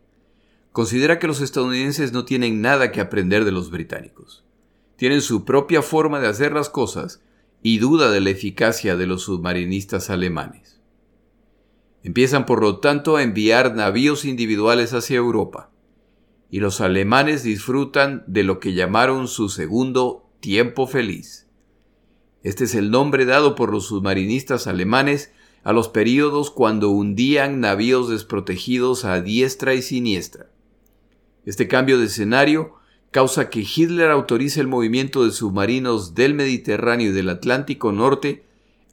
considera 0.72 1.20
que 1.20 1.28
los 1.28 1.42
estadounidenses 1.42 2.12
no 2.12 2.26
tienen 2.26 2.60
nada 2.60 2.92
que 2.92 3.02
aprender 3.02 3.46
de 3.46 3.52
los 3.52 3.70
británicos. 3.70 4.44
Tienen 4.96 5.22
su 5.22 5.46
propia 5.46 5.84
forma 5.84 6.20
de 6.20 6.30
hacer 6.30 6.52
las 6.52 6.70
cosas 6.70 7.22
y 7.62 7.78
duda 7.78 8.10
de 8.10 8.22
la 8.22 8.32
eficacia 8.32 8.96
de 8.96 9.06
los 9.06 9.22
submarinistas 9.22 10.10
alemanes. 10.10 10.82
Empiezan 12.02 12.48
por 12.48 12.64
lo 12.64 12.80
tanto 12.80 13.16
a 13.16 13.22
enviar 13.22 13.76
navíos 13.76 14.26
individuales 14.26 14.96
hacia 14.96 15.18
Europa, 15.18 15.71
y 16.52 16.60
los 16.60 16.82
alemanes 16.82 17.44
disfrutan 17.44 18.24
de 18.28 18.44
lo 18.44 18.60
que 18.60 18.74
llamaron 18.74 19.30
su 19.30 19.48
segundo 19.48 20.30
tiempo 20.42 20.86
feliz. 20.86 21.48
Este 22.44 22.66
es 22.66 22.76
el 22.76 22.92
nombre 22.92 23.26
dado 23.26 23.56
por 23.56 23.72
los 23.72 23.88
submarinistas 23.88 24.68
alemanes 24.68 25.32
a 25.64 25.72
los 25.72 25.88
períodos 25.88 26.52
cuando 26.52 26.90
hundían 26.90 27.62
navíos 27.62 28.10
desprotegidos 28.10 29.06
a 29.06 29.22
diestra 29.22 29.76
y 29.76 29.82
siniestra. 29.82 30.50
Este 31.46 31.70
cambio 31.70 31.98
de 31.98 32.08
escenario 32.08 32.74
causa 33.12 33.50
que 33.50 33.62
Hitler 33.62 34.12
autorice 34.12 34.60
el 34.60 34.68
movimiento 34.68 35.24
de 35.24 35.32
submarinos 35.32 36.16
del 36.16 36.34
Mediterráneo 36.34 37.12
y 37.12 37.14
del 37.14 37.30
Atlántico 37.30 37.94
Norte 37.94 38.44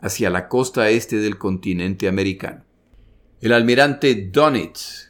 hacia 0.01 0.31
la 0.31 0.49
costa 0.49 0.91
este 0.91 1.17
del 1.17 1.39
continente 1.39 2.07
americano. 2.07 2.63
El 3.41 3.53
almirante 3.53 4.29
Donitz, 4.33 5.08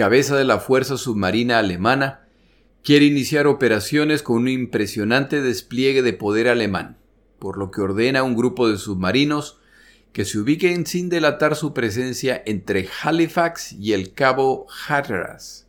cabeza 0.00 0.34
de 0.34 0.46
la 0.46 0.60
Fuerza 0.60 0.96
Submarina 0.96 1.58
Alemana, 1.58 2.26
quiere 2.82 3.04
iniciar 3.04 3.46
operaciones 3.46 4.22
con 4.22 4.38
un 4.38 4.48
impresionante 4.48 5.42
despliegue 5.42 6.00
de 6.00 6.14
poder 6.14 6.48
alemán, 6.48 6.96
por 7.38 7.58
lo 7.58 7.70
que 7.70 7.82
ordena 7.82 8.20
a 8.20 8.22
un 8.22 8.34
grupo 8.34 8.66
de 8.66 8.78
submarinos 8.78 9.60
que 10.14 10.24
se 10.24 10.38
ubiquen 10.38 10.86
sin 10.86 11.10
delatar 11.10 11.54
su 11.54 11.74
presencia 11.74 12.42
entre 12.46 12.88
Halifax 13.02 13.74
y 13.74 13.92
el 13.92 14.14
cabo 14.14 14.66
Hatteras. 14.88 15.68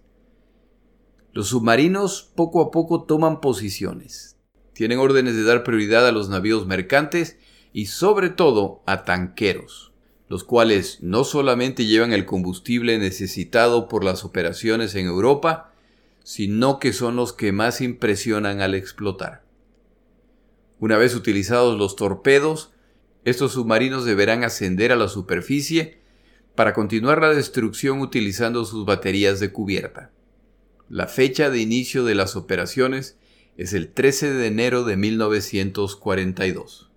Los 1.34 1.50
submarinos 1.50 2.32
poco 2.34 2.62
a 2.62 2.72
poco 2.72 3.04
toman 3.04 3.42
posiciones. 3.42 4.38
Tienen 4.72 5.00
órdenes 5.00 5.36
de 5.36 5.44
dar 5.44 5.66
prioridad 5.66 6.08
a 6.08 6.14
los 6.14 6.30
navíos 6.30 6.66
mercantes 6.68 7.38
y 7.74 7.88
sobre 7.88 8.30
todo 8.30 8.82
a 8.86 9.04
tanqueros, 9.04 9.91
los 10.32 10.46
cuales 10.46 11.00
no 11.02 11.26
solamente 11.26 11.86
llevan 11.86 12.14
el 12.14 12.26
combustible 12.26 12.98
necesitado 12.98 13.90
por 13.90 14.06
las 14.06 14.24
operaciones 14.24 14.96
en 14.96 15.08
Europa, 15.08 15.74
sino 16.24 16.80
que 16.80 16.94
son 16.94 17.18
los 17.18 17.34
que 17.34 17.52
más 17.52 17.82
impresionan 17.82 18.62
al 18.62 18.74
explotar. 18.74 19.44
Una 20.80 20.98
vez 20.98 21.16
utilizados 21.16 21.78
los 21.78 21.98
torpedos, 21.98 22.72
estos 23.26 23.52
submarinos 23.52 24.06
deberán 24.06 24.46
ascender 24.46 24.94
a 24.94 24.96
la 24.96 25.10
superficie 25.10 25.98
para 26.56 26.74
continuar 26.74 27.20
la 27.20 27.34
destrucción 27.34 28.00
utilizando 28.00 28.64
sus 28.64 28.86
baterías 28.86 29.42
de 29.42 29.52
cubierta. 29.52 30.12
La 30.88 31.08
fecha 31.08 31.50
de 31.50 31.60
inicio 31.60 32.06
de 32.06 32.16
las 32.16 32.38
operaciones 32.38 33.18
es 33.58 33.74
el 33.74 33.90
13 33.90 34.32
de 34.32 34.48
enero 34.48 34.86
de 34.86 34.96
1942. 34.96 36.91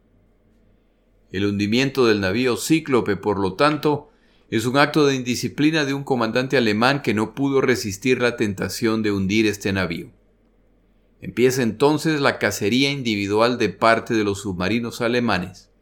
El 1.34 1.46
hundimiento 1.46 2.06
del 2.06 2.20
navío 2.20 2.56
Cíclope, 2.56 3.16
por 3.16 3.40
lo 3.40 3.54
tanto, 3.54 4.08
es 4.50 4.66
un 4.66 4.76
acto 4.76 5.04
de 5.04 5.16
indisciplina 5.16 5.84
de 5.84 5.92
un 5.92 6.04
comandante 6.04 6.56
alemán 6.56 7.02
que 7.02 7.12
no 7.12 7.34
pudo 7.34 7.60
resistir 7.60 8.22
la 8.22 8.36
tentación 8.36 9.02
de 9.02 9.10
hundir 9.10 9.46
este 9.46 9.72
navío. 9.72 10.12
Empieza 11.20 11.64
entonces 11.64 12.20
la 12.20 12.38
cacería 12.38 12.92
individual 12.92 13.58
de 13.58 13.68
parte 13.68 14.14
de 14.14 14.22
los 14.22 14.42
submarinos 14.42 15.00
alemanes 15.00 15.72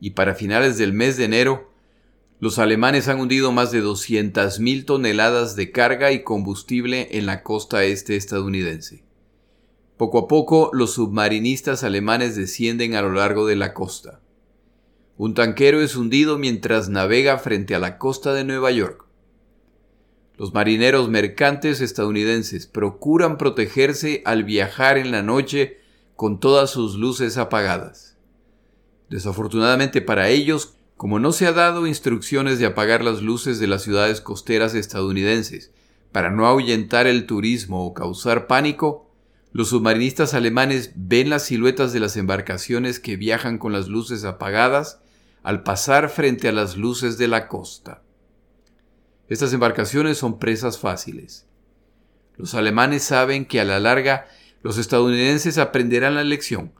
y 0.00 0.10
para 0.10 0.34
finales 0.34 0.78
del 0.78 0.92
mes 0.92 1.16
de 1.16 1.26
enero, 1.26 1.70
los 2.40 2.58
alemanes 2.58 3.06
han 3.06 3.20
hundido 3.20 3.52
más 3.52 3.70
de 3.70 3.84
200.000 3.84 4.84
toneladas 4.84 5.54
de 5.54 5.70
carga 5.70 6.10
y 6.10 6.24
combustible 6.24 7.06
en 7.12 7.26
la 7.26 7.44
costa 7.44 7.84
este 7.84 8.16
estadounidense. 8.16 9.04
Poco 9.96 10.18
a 10.18 10.26
poco, 10.26 10.70
los 10.72 10.94
submarinistas 10.94 11.84
alemanes 11.84 12.34
descienden 12.34 12.96
a 12.96 13.02
lo 13.02 13.12
largo 13.12 13.46
de 13.46 13.54
la 13.54 13.74
costa. 13.74 14.18
Un 15.24 15.34
tanquero 15.34 15.80
es 15.80 15.94
hundido 15.94 16.36
mientras 16.36 16.88
navega 16.88 17.38
frente 17.38 17.76
a 17.76 17.78
la 17.78 17.96
costa 17.96 18.34
de 18.34 18.42
Nueva 18.42 18.72
York. 18.72 19.04
Los 20.36 20.52
marineros 20.52 21.08
mercantes 21.08 21.80
estadounidenses 21.80 22.66
procuran 22.66 23.38
protegerse 23.38 24.22
al 24.24 24.42
viajar 24.42 24.98
en 24.98 25.12
la 25.12 25.22
noche 25.22 25.78
con 26.16 26.40
todas 26.40 26.70
sus 26.70 26.96
luces 26.96 27.36
apagadas. 27.36 28.18
Desafortunadamente 29.10 30.02
para 30.02 30.28
ellos, 30.28 30.74
como 30.96 31.20
no 31.20 31.30
se 31.30 31.46
ha 31.46 31.52
dado 31.52 31.86
instrucciones 31.86 32.58
de 32.58 32.66
apagar 32.66 33.04
las 33.04 33.22
luces 33.22 33.60
de 33.60 33.68
las 33.68 33.82
ciudades 33.82 34.20
costeras 34.20 34.74
estadounidenses 34.74 35.70
Para 36.10 36.30
no 36.30 36.48
ahuyentar 36.48 37.06
el 37.06 37.26
turismo 37.26 37.86
o 37.86 37.94
causar 37.94 38.48
pánico, 38.48 39.08
los 39.52 39.68
submarinistas 39.68 40.34
alemanes 40.34 40.94
ven 40.96 41.30
las 41.30 41.44
siluetas 41.44 41.92
de 41.92 42.00
las 42.00 42.16
embarcaciones 42.16 42.98
que 42.98 43.16
viajan 43.16 43.58
con 43.58 43.72
las 43.72 43.86
luces 43.86 44.24
apagadas 44.24 44.98
al 45.42 45.62
pasar 45.62 46.08
frente 46.08 46.48
a 46.48 46.52
las 46.52 46.76
luces 46.76 47.18
de 47.18 47.28
la 47.28 47.48
costa. 47.48 48.02
Estas 49.28 49.52
embarcaciones 49.52 50.18
son 50.18 50.38
presas 50.38 50.78
fáciles. 50.78 51.46
Los 52.36 52.54
alemanes 52.54 53.02
saben 53.02 53.44
que 53.44 53.60
a 53.60 53.64
la 53.64 53.80
larga 53.80 54.26
los 54.62 54.78
estadounidenses 54.78 55.58
aprenderán 55.58 56.14
la 56.14 56.24
lección, 56.24 56.72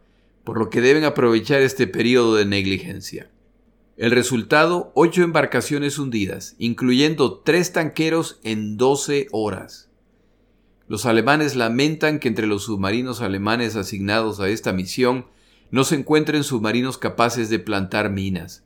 por 0.45 0.59
lo 0.59 0.71
que 0.71 0.81
deben 0.81 1.05
aprovechar 1.05 1.61
este 1.61 1.87
periodo 1.87 2.37
de 2.37 2.45
negligencia. 2.45 3.31
El 3.97 4.11
resultado, 4.11 4.93
ocho 4.95 5.23
embarcaciones 5.23 5.99
hundidas, 5.99 6.55
incluyendo 6.59 7.39
tres 7.39 7.73
tanqueros 7.73 8.41
en 8.43 8.77
12 8.77 9.29
horas. 9.33 9.91
Los 10.89 11.07
alemanes 11.07 11.57
lamentan 11.57 12.19
que 12.19 12.29
entre 12.29 12.47
los 12.47 12.65
submarinos 12.65 13.21
alemanes 13.21 13.77
asignados 13.77 14.41
a 14.41 14.49
esta 14.49 14.73
misión 14.73 15.27
no 15.73 15.85
se 15.85 15.97
encuentren 15.97 16.45
submarinos 16.45 16.99
capaces 16.99 17.49
de 17.49 17.59
plantar 17.59 18.11
minas. 18.11 18.63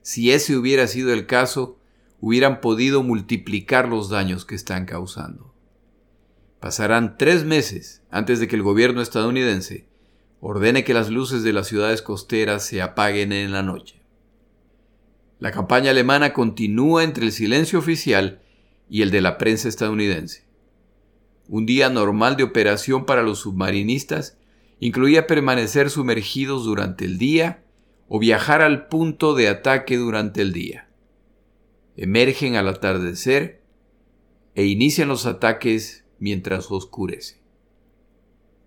Si 0.00 0.32
ese 0.32 0.56
hubiera 0.56 0.86
sido 0.86 1.12
el 1.12 1.26
caso, 1.26 1.78
hubieran 2.20 2.62
podido 2.62 3.02
multiplicar 3.02 3.88
los 3.88 4.08
daños 4.08 4.46
que 4.46 4.54
están 4.54 4.86
causando. 4.86 5.54
Pasarán 6.58 7.18
tres 7.18 7.44
meses 7.44 8.02
antes 8.10 8.40
de 8.40 8.48
que 8.48 8.56
el 8.56 8.62
gobierno 8.62 9.02
estadounidense 9.02 9.86
ordene 10.40 10.82
que 10.82 10.94
las 10.94 11.10
luces 11.10 11.42
de 11.42 11.52
las 11.52 11.66
ciudades 11.66 12.00
costeras 12.00 12.64
se 12.64 12.80
apaguen 12.80 13.32
en 13.32 13.52
la 13.52 13.62
noche. 13.62 14.00
La 15.38 15.52
campaña 15.52 15.90
alemana 15.90 16.32
continúa 16.32 17.04
entre 17.04 17.26
el 17.26 17.32
silencio 17.32 17.78
oficial 17.78 18.40
y 18.88 19.02
el 19.02 19.10
de 19.10 19.20
la 19.20 19.36
prensa 19.36 19.68
estadounidense. 19.68 20.46
Un 21.48 21.66
día 21.66 21.90
normal 21.90 22.36
de 22.36 22.44
operación 22.44 23.04
para 23.04 23.22
los 23.22 23.40
submarinistas 23.40 24.38
incluía 24.80 25.26
permanecer 25.26 25.90
sumergidos 25.90 26.64
durante 26.64 27.04
el 27.04 27.18
día 27.18 27.62
o 28.08 28.18
viajar 28.18 28.62
al 28.62 28.88
punto 28.88 29.34
de 29.34 29.48
ataque 29.48 29.96
durante 29.96 30.42
el 30.42 30.52
día. 30.52 30.88
Emergen 31.96 32.56
al 32.56 32.68
atardecer 32.68 33.62
e 34.54 34.64
inician 34.64 35.08
los 35.08 35.26
ataques 35.26 36.04
mientras 36.18 36.70
oscurece. 36.70 37.40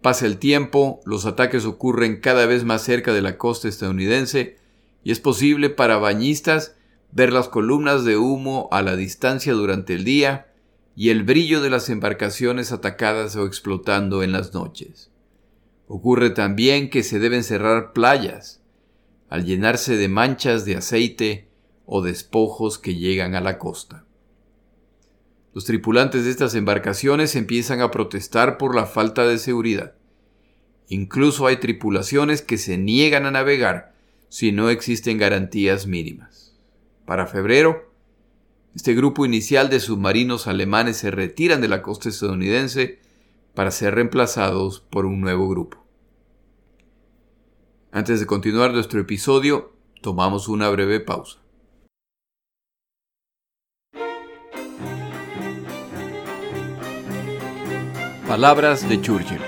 Pasa 0.02 0.26
el 0.26 0.38
tiempo, 0.38 1.02
los 1.06 1.26
ataques 1.26 1.66
ocurren 1.66 2.22
cada 2.22 2.46
vez 2.46 2.64
más 2.64 2.84
cerca 2.84 3.14
de 3.14 3.22
la 3.22 3.38
costa 3.38 3.68
estadounidense 3.68 4.58
y 5.04 5.12
es 5.12 5.20
posible 5.20 5.70
para 5.70 5.98
bañistas 5.98 6.76
ver 7.12 7.34
las 7.34 7.50
columnas 7.50 8.06
de 8.06 8.18
humo 8.18 8.70
a 8.72 8.82
la 8.82 8.96
distancia 8.96 9.54
durante 9.54 9.94
el 9.94 10.04
día 10.04 10.54
y 10.96 11.10
el 11.10 11.24
brillo 11.24 11.62
de 11.62 11.70
las 11.70 11.90
embarcaciones 11.90 12.72
atacadas 12.72 13.36
o 13.36 13.46
explotando 13.46 14.24
en 14.24 14.32
las 14.32 14.54
noches. 14.54 15.09
Ocurre 15.92 16.30
también 16.30 16.92
que 16.92 17.02
se 17.02 17.18
deben 17.18 17.44
cerrar 17.44 17.94
playas, 17.94 18.62
al 19.28 19.44
llenarse 19.44 19.98
de 19.98 20.08
manchas 20.08 20.64
de 20.64 20.76
aceite 20.76 21.48
o 21.88 22.04
despojos 22.04 22.78
que 22.78 22.94
llegan 22.94 23.34
a 23.34 23.42
la 23.42 23.58
costa. 23.58 24.06
Los 25.52 25.66
tripulantes 25.66 26.26
de 26.26 26.30
estas 26.30 26.54
embarcaciones 26.54 27.36
empiezan 27.36 27.82
a 27.82 27.90
protestar 27.90 28.60
por 28.60 28.76
la 28.76 28.86
falta 28.86 29.26
de 29.26 29.40
seguridad. 29.40 29.96
Incluso 30.90 31.48
hay 31.48 31.58
tripulaciones 31.58 32.44
que 32.44 32.60
se 32.60 32.78
niegan 32.78 33.26
a 33.26 33.32
navegar 33.32 33.96
si 34.30 34.52
no 34.52 34.70
existen 34.70 35.18
garantías 35.18 35.88
mínimas. 35.88 36.56
Para 37.08 37.26
febrero, 37.26 37.92
este 38.76 38.94
grupo 38.94 39.26
inicial 39.26 39.72
de 39.72 39.80
submarinos 39.80 40.46
alemanes 40.46 40.98
se 40.98 41.10
retiran 41.10 41.62
de 41.62 41.68
la 41.68 41.82
costa 41.82 42.10
estadounidense 42.10 43.00
para 43.56 43.72
ser 43.72 43.96
reemplazados 43.96 44.82
por 44.82 45.08
un 45.08 45.20
nuevo 45.20 45.50
grupo. 45.50 45.79
Antes 47.92 48.20
de 48.20 48.28
continuar 48.28 48.72
nuestro 48.72 49.00
episodio, 49.00 49.74
tomamos 50.04 50.48
una 50.48 50.70
breve 50.70 51.00
pausa. 51.00 51.40
Palabras 58.28 58.88
de 58.88 59.02
Churchill. 59.02 59.42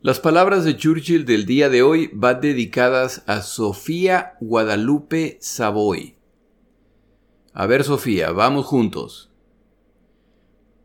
Las 0.00 0.20
palabras 0.20 0.64
de 0.64 0.74
Churchill 0.74 1.26
del 1.26 1.44
día 1.44 1.68
de 1.68 1.82
hoy 1.82 2.08
van 2.14 2.40
dedicadas 2.40 3.22
a 3.26 3.42
Sofía 3.42 4.38
Guadalupe 4.40 5.36
Savoy. 5.42 6.16
A 7.52 7.66
ver, 7.66 7.84
Sofía, 7.84 8.32
vamos 8.32 8.64
juntos. 8.64 9.30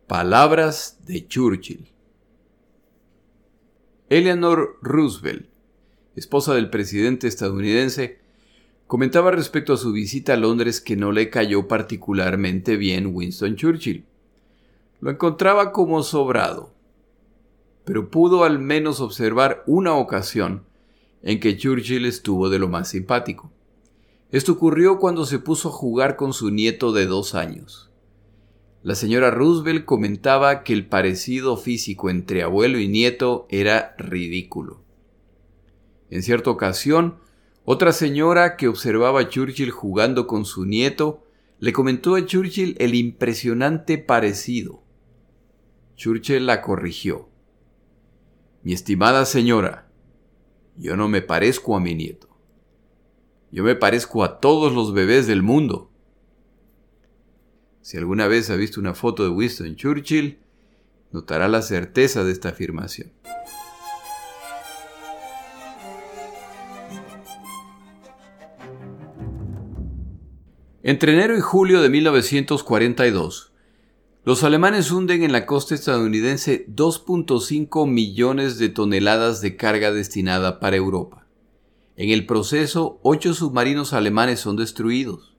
Palabras 0.08 0.99
de 1.06 1.25
Churchill. 1.25 1.94
Eleanor 4.10 4.78
Roosevelt, 4.82 5.48
esposa 6.15 6.54
del 6.54 6.70
presidente 6.70 7.28
estadounidense, 7.28 8.20
comentaba 8.88 9.32
respecto 9.32 9.74
a 9.74 9.78
su 9.78 9.91
visita 9.91 10.34
a 10.34 10.38
Londres 10.38 10.82
que 10.82 10.96
no 10.96 11.12
le 11.12 11.30
cayó 11.30 11.68
particularmente 11.68 12.78
bien 12.78 13.12
Winston 13.13 13.56
Churchill 13.56 14.06
lo 15.06 15.12
encontraba 15.12 15.72
como 15.72 16.02
sobrado, 16.04 16.72
pero 17.84 18.10
pudo 18.10 18.44
al 18.44 18.60
menos 18.60 19.02
observar 19.02 19.63
una 19.68 19.94
ocasión 19.94 20.63
en 21.22 21.39
que 21.39 21.58
Churchill 21.58 22.06
estuvo 22.06 22.50
de 22.50 22.60
lo 22.60 22.70
más 22.70 22.89
simpático. 22.89 23.52
Esto 24.32 24.54
ocurrió 24.54 24.98
cuando 24.98 25.26
se 25.26 25.39
puso 25.39 25.70
a 25.70 25.74
jugar 25.74 26.15
con 26.15 26.34
su 26.34 26.50
nieto 26.50 26.91
de 26.91 27.06
dos 27.06 27.36
años. 27.36 27.91
La 28.86 28.93
señora 28.93 29.32
Roosevelt 29.32 29.84
comentaba 29.84 30.62
que 30.62 30.71
el 30.71 30.86
parecido 30.86 31.58
físico 31.58 32.12
entre 32.12 32.43
abuelo 32.43 32.78
y 32.78 32.88
nieto 32.88 33.48
era 33.50 33.95
ridículo. 33.98 34.84
En 36.12 36.21
cierta 36.21 36.52
ocasión, 36.52 37.17
otra 37.63 37.93
señora 37.93 38.56
que 38.58 38.67
observaba 38.67 39.21
a 39.21 39.28
Churchill 39.28 39.71
jugando 39.71 40.28
con 40.28 40.45
su 40.45 40.65
nieto 40.65 41.24
le 41.58 41.74
comentó 41.74 42.13
a 42.13 42.28
Churchill 42.28 42.76
el 42.78 42.93
impresionante 42.93 43.98
parecido. 43.98 44.84
Churchill 45.95 46.45
la 46.45 46.62
corrigió. 46.62 47.28
Mi 48.62 48.74
estimada 48.74 49.26
señora, 49.26 49.89
yo 50.78 50.95
no 50.95 51.08
me 51.08 51.24
parezco 51.24 51.76
a 51.76 51.80
mi 51.80 51.95
nieto. 51.95 52.30
Yo 53.50 53.63
me 53.63 53.74
parezco 53.74 54.24
a 54.24 54.39
todos 54.39 54.71
los 54.74 54.93
bebés 54.93 55.26
del 55.26 55.41
mundo. 55.41 55.89
Si 57.86 57.98
alguna 57.98 58.26
vez 58.26 58.50
ha 58.50 58.56
visto 58.56 58.80
una 58.80 58.95
foto 58.95 59.21
de 59.21 59.30
Winston 59.30 59.76
Churchill, 59.76 60.39
notará 61.12 61.48
la 61.48 61.62
certeza 61.62 62.24
de 62.24 62.32
esta 62.32 62.50
afirmación. 62.50 63.12
Entre 70.82 71.13
enero 71.13 71.38
y 71.38 71.41
julio 71.41 71.80
de 71.84 71.89
1942, 71.89 73.54
los 74.24 74.43
alemanes 74.43 74.89
hunden 74.89 75.21
en 75.21 75.32
la 75.32 75.45
costa 75.45 75.76
estadounidense 75.76 76.65
2.5 76.67 77.88
millones 77.88 78.58
de 78.58 78.69
toneladas 78.69 79.41
de 79.41 79.58
carga 79.58 79.91
destinada 79.91 80.60
para 80.60 80.76
Europa. 80.76 81.28
En 81.98 82.10
el 82.10 82.26
proceso, 82.26 83.00
ocho 83.04 83.36
submarinos 83.36 83.93
alemanes 83.93 84.39
son 84.39 84.56
destruidos. 84.56 85.35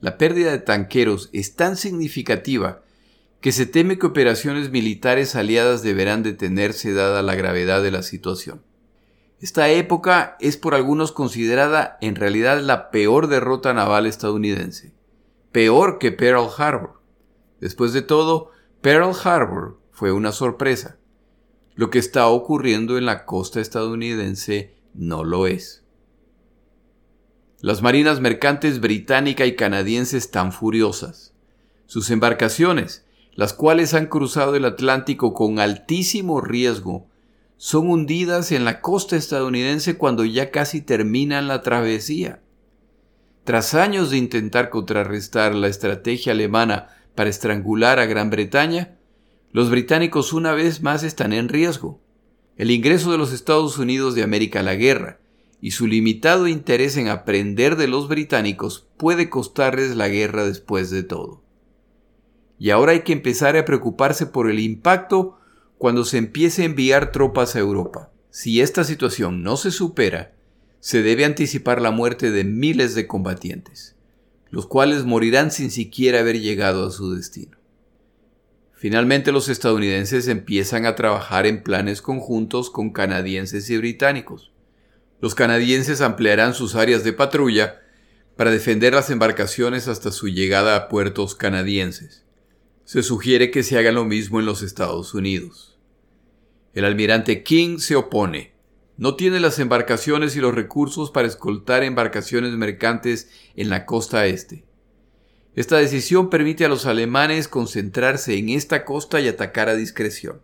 La 0.00 0.18
pérdida 0.18 0.50
de 0.50 0.58
tanqueros 0.58 1.30
es 1.32 1.56
tan 1.56 1.76
significativa 1.76 2.82
que 3.40 3.52
se 3.52 3.66
teme 3.66 3.98
que 3.98 4.06
operaciones 4.06 4.70
militares 4.70 5.36
aliadas 5.36 5.82
deberán 5.82 6.22
detenerse 6.22 6.92
dada 6.92 7.22
la 7.22 7.34
gravedad 7.34 7.82
de 7.82 7.90
la 7.90 8.02
situación. 8.02 8.62
Esta 9.40 9.68
época 9.68 10.36
es 10.40 10.56
por 10.56 10.74
algunos 10.74 11.12
considerada 11.12 11.98
en 12.00 12.16
realidad 12.16 12.60
la 12.60 12.90
peor 12.90 13.28
derrota 13.28 13.74
naval 13.74 14.06
estadounidense, 14.06 14.94
peor 15.52 15.98
que 15.98 16.10
Pearl 16.10 16.48
Harbor. 16.56 17.00
Después 17.60 17.92
de 17.92 18.02
todo, 18.02 18.50
Pearl 18.80 19.12
Harbor 19.24 19.78
fue 19.92 20.12
una 20.12 20.32
sorpresa. 20.32 20.96
Lo 21.74 21.90
que 21.90 21.98
está 21.98 22.26
ocurriendo 22.28 22.98
en 22.98 23.06
la 23.06 23.24
costa 23.26 23.60
estadounidense 23.60 24.74
no 24.94 25.24
lo 25.24 25.46
es. 25.46 25.85
Las 27.62 27.80
marinas 27.80 28.20
mercantes 28.20 28.80
británica 28.80 29.46
y 29.46 29.56
canadiense 29.56 30.18
están 30.18 30.52
furiosas. 30.52 31.32
Sus 31.86 32.10
embarcaciones, 32.10 33.06
las 33.32 33.54
cuales 33.54 33.94
han 33.94 34.08
cruzado 34.08 34.56
el 34.56 34.66
Atlántico 34.66 35.32
con 35.32 35.58
altísimo 35.58 36.42
riesgo, 36.42 37.06
son 37.56 37.88
hundidas 37.88 38.52
en 38.52 38.66
la 38.66 38.82
costa 38.82 39.16
estadounidense 39.16 39.96
cuando 39.96 40.26
ya 40.26 40.50
casi 40.50 40.82
terminan 40.82 41.48
la 41.48 41.62
travesía. 41.62 42.42
Tras 43.44 43.72
años 43.72 44.10
de 44.10 44.18
intentar 44.18 44.68
contrarrestar 44.68 45.54
la 45.54 45.68
estrategia 45.68 46.32
alemana 46.32 46.88
para 47.14 47.30
estrangular 47.30 47.98
a 47.98 48.04
Gran 48.04 48.28
Bretaña, 48.28 48.98
los 49.52 49.70
británicos 49.70 50.34
una 50.34 50.52
vez 50.52 50.82
más 50.82 51.02
están 51.02 51.32
en 51.32 51.48
riesgo. 51.48 52.02
El 52.58 52.70
ingreso 52.70 53.12
de 53.12 53.18
los 53.18 53.32
Estados 53.32 53.78
Unidos 53.78 54.14
de 54.14 54.24
América 54.24 54.60
a 54.60 54.62
la 54.62 54.74
guerra 54.74 55.20
y 55.60 55.70
su 55.72 55.86
limitado 55.86 56.48
interés 56.48 56.96
en 56.96 57.08
aprender 57.08 57.76
de 57.76 57.88
los 57.88 58.08
británicos 58.08 58.88
puede 58.96 59.30
costarles 59.30 59.96
la 59.96 60.08
guerra 60.08 60.44
después 60.44 60.90
de 60.90 61.02
todo. 61.02 61.42
y 62.58 62.70
ahora 62.70 62.92
hay 62.92 63.00
que 63.00 63.12
empezar 63.12 63.56
a 63.56 63.64
preocuparse 63.64 64.26
por 64.26 64.48
el 64.50 64.60
impacto 64.60 65.38
cuando 65.78 66.04
se 66.04 66.18
empiece 66.18 66.62
a 66.62 66.64
enviar 66.64 67.12
tropas 67.12 67.54
a 67.54 67.58
Europa. 67.58 68.10
Si 68.30 68.60
esta 68.60 68.84
situación 68.84 69.42
no 69.42 69.56
se 69.56 69.70
supera, 69.70 70.34
se 70.80 71.02
debe 71.02 71.24
anticipar 71.24 71.82
la 71.82 71.90
muerte 71.90 72.30
de 72.30 72.44
miles 72.44 72.94
de 72.94 73.06
combatientes, 73.06 73.96
los 74.50 74.66
cuales 74.66 75.04
morirán 75.04 75.50
sin 75.50 75.70
siquiera 75.70 76.20
haber 76.20 76.40
llegado 76.40 76.86
a 76.86 76.90
su 76.90 77.14
destino. 77.14 77.56
Finalmente 78.72 79.32
los 79.32 79.48
estadounidenses 79.48 80.28
empiezan 80.28 80.86
a 80.86 80.94
trabajar 80.94 81.46
en 81.46 81.62
planes 81.62 82.02
conjuntos 82.02 82.70
con 82.70 82.90
canadienses 82.90 83.68
y 83.70 83.78
británicos. 83.78 84.52
Los 85.20 85.34
canadienses 85.34 86.00
ampliarán 86.00 86.54
sus 86.54 86.74
áreas 86.74 87.04
de 87.04 87.12
patrulla 87.12 87.80
para 88.36 88.50
defender 88.50 88.92
las 88.94 89.08
embarcaciones 89.10 89.88
hasta 89.88 90.12
su 90.12 90.28
llegada 90.28 90.76
a 90.76 90.88
puertos 90.88 91.34
canadienses. 91.34 92.24
Se 92.84 93.02
sugiere 93.02 93.50
que 93.50 93.62
se 93.62 93.78
haga 93.78 93.92
lo 93.92 94.04
mismo 94.04 94.40
en 94.40 94.46
los 94.46 94.62
Estados 94.62 95.14
Unidos. 95.14 95.78
El 96.74 96.84
almirante 96.84 97.42
King 97.42 97.78
se 97.78 97.96
opone. 97.96 98.52
No 98.98 99.16
tiene 99.16 99.40
las 99.40 99.58
embarcaciones 99.58 100.36
y 100.36 100.40
los 100.40 100.54
recursos 100.54 101.10
para 101.10 101.26
escoltar 101.26 101.82
embarcaciones 101.82 102.52
mercantes 102.52 103.30
en 103.56 103.70
la 103.70 103.86
costa 103.86 104.26
este. 104.26 104.64
Esta 105.54 105.78
decisión 105.78 106.28
permite 106.28 106.66
a 106.66 106.68
los 106.68 106.84
alemanes 106.84 107.48
concentrarse 107.48 108.36
en 108.36 108.50
esta 108.50 108.84
costa 108.84 109.20
y 109.20 109.28
atacar 109.28 109.70
a 109.70 109.74
discreción. 109.74 110.42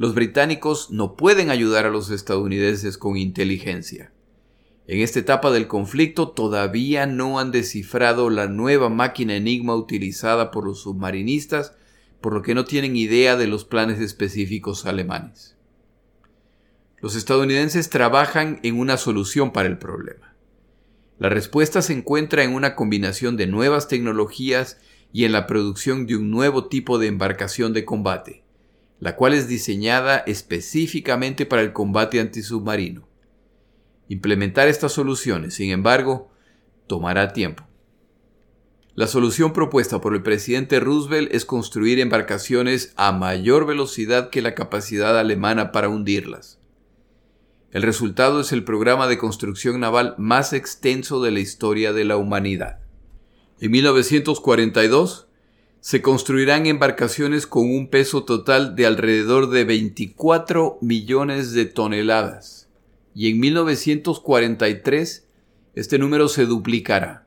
Los 0.00 0.14
británicos 0.14 0.90
no 0.90 1.14
pueden 1.14 1.50
ayudar 1.50 1.84
a 1.84 1.90
los 1.90 2.08
estadounidenses 2.08 2.96
con 2.96 3.18
inteligencia. 3.18 4.14
En 4.86 5.00
esta 5.00 5.18
etapa 5.18 5.50
del 5.50 5.66
conflicto 5.66 6.30
todavía 6.30 7.04
no 7.04 7.38
han 7.38 7.50
descifrado 7.50 8.30
la 8.30 8.46
nueva 8.46 8.88
máquina 8.88 9.36
enigma 9.36 9.76
utilizada 9.76 10.50
por 10.52 10.64
los 10.64 10.80
submarinistas, 10.80 11.74
por 12.22 12.32
lo 12.32 12.40
que 12.40 12.54
no 12.54 12.64
tienen 12.64 12.96
idea 12.96 13.36
de 13.36 13.46
los 13.46 13.66
planes 13.66 14.00
específicos 14.00 14.86
alemanes. 14.86 15.58
Los 17.02 17.14
estadounidenses 17.14 17.90
trabajan 17.90 18.58
en 18.62 18.78
una 18.78 18.96
solución 18.96 19.52
para 19.52 19.68
el 19.68 19.76
problema. 19.76 20.34
La 21.18 21.28
respuesta 21.28 21.82
se 21.82 21.92
encuentra 21.92 22.42
en 22.42 22.54
una 22.54 22.74
combinación 22.74 23.36
de 23.36 23.48
nuevas 23.48 23.86
tecnologías 23.86 24.78
y 25.12 25.26
en 25.26 25.32
la 25.32 25.46
producción 25.46 26.06
de 26.06 26.16
un 26.16 26.30
nuevo 26.30 26.68
tipo 26.68 26.98
de 26.98 27.08
embarcación 27.08 27.74
de 27.74 27.84
combate, 27.84 28.44
la 29.00 29.16
cual 29.16 29.32
es 29.32 29.48
diseñada 29.48 30.18
específicamente 30.18 31.46
para 31.46 31.62
el 31.62 31.72
combate 31.72 32.20
antisubmarino. 32.20 33.08
Implementar 34.08 34.68
estas 34.68 34.92
soluciones, 34.92 35.54
sin 35.54 35.70
embargo, 35.70 36.30
tomará 36.86 37.32
tiempo. 37.32 37.64
La 38.94 39.06
solución 39.06 39.54
propuesta 39.54 40.00
por 40.00 40.14
el 40.14 40.22
presidente 40.22 40.78
Roosevelt 40.78 41.32
es 41.32 41.46
construir 41.46 41.98
embarcaciones 42.00 42.92
a 42.96 43.12
mayor 43.12 43.64
velocidad 43.64 44.28
que 44.28 44.42
la 44.42 44.54
capacidad 44.54 45.18
alemana 45.18 45.72
para 45.72 45.88
hundirlas. 45.88 46.58
El 47.70 47.82
resultado 47.82 48.40
es 48.40 48.52
el 48.52 48.64
programa 48.64 49.06
de 49.06 49.16
construcción 49.16 49.80
naval 49.80 50.16
más 50.18 50.52
extenso 50.52 51.22
de 51.22 51.30
la 51.30 51.40
historia 51.40 51.92
de 51.92 52.04
la 52.04 52.16
humanidad. 52.16 52.80
En 53.60 53.70
1942, 53.70 55.28
se 55.80 56.02
construirán 56.02 56.66
embarcaciones 56.66 57.46
con 57.46 57.64
un 57.64 57.88
peso 57.88 58.24
total 58.24 58.76
de 58.76 58.86
alrededor 58.86 59.48
de 59.48 59.64
24 59.64 60.78
millones 60.82 61.52
de 61.52 61.64
toneladas 61.64 62.68
y 63.14 63.30
en 63.30 63.40
1943 63.40 65.26
este 65.74 65.98
número 65.98 66.28
se 66.28 66.46
duplicará. 66.46 67.26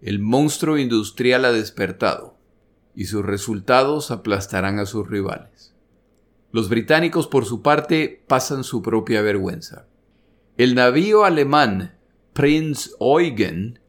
El 0.00 0.18
monstruo 0.18 0.78
industrial 0.78 1.44
ha 1.44 1.52
despertado 1.52 2.36
y 2.94 3.06
sus 3.06 3.24
resultados 3.24 4.10
aplastarán 4.10 4.78
a 4.78 4.86
sus 4.86 5.08
rivales. 5.08 5.74
Los 6.52 6.68
británicos, 6.68 7.26
por 7.26 7.44
su 7.44 7.62
parte, 7.62 8.24
pasan 8.26 8.64
su 8.64 8.82
propia 8.82 9.22
vergüenza. 9.22 9.86
El 10.56 10.74
navío 10.74 11.24
alemán 11.24 11.96
Prinz 12.32 12.94
Eugen 13.00 13.80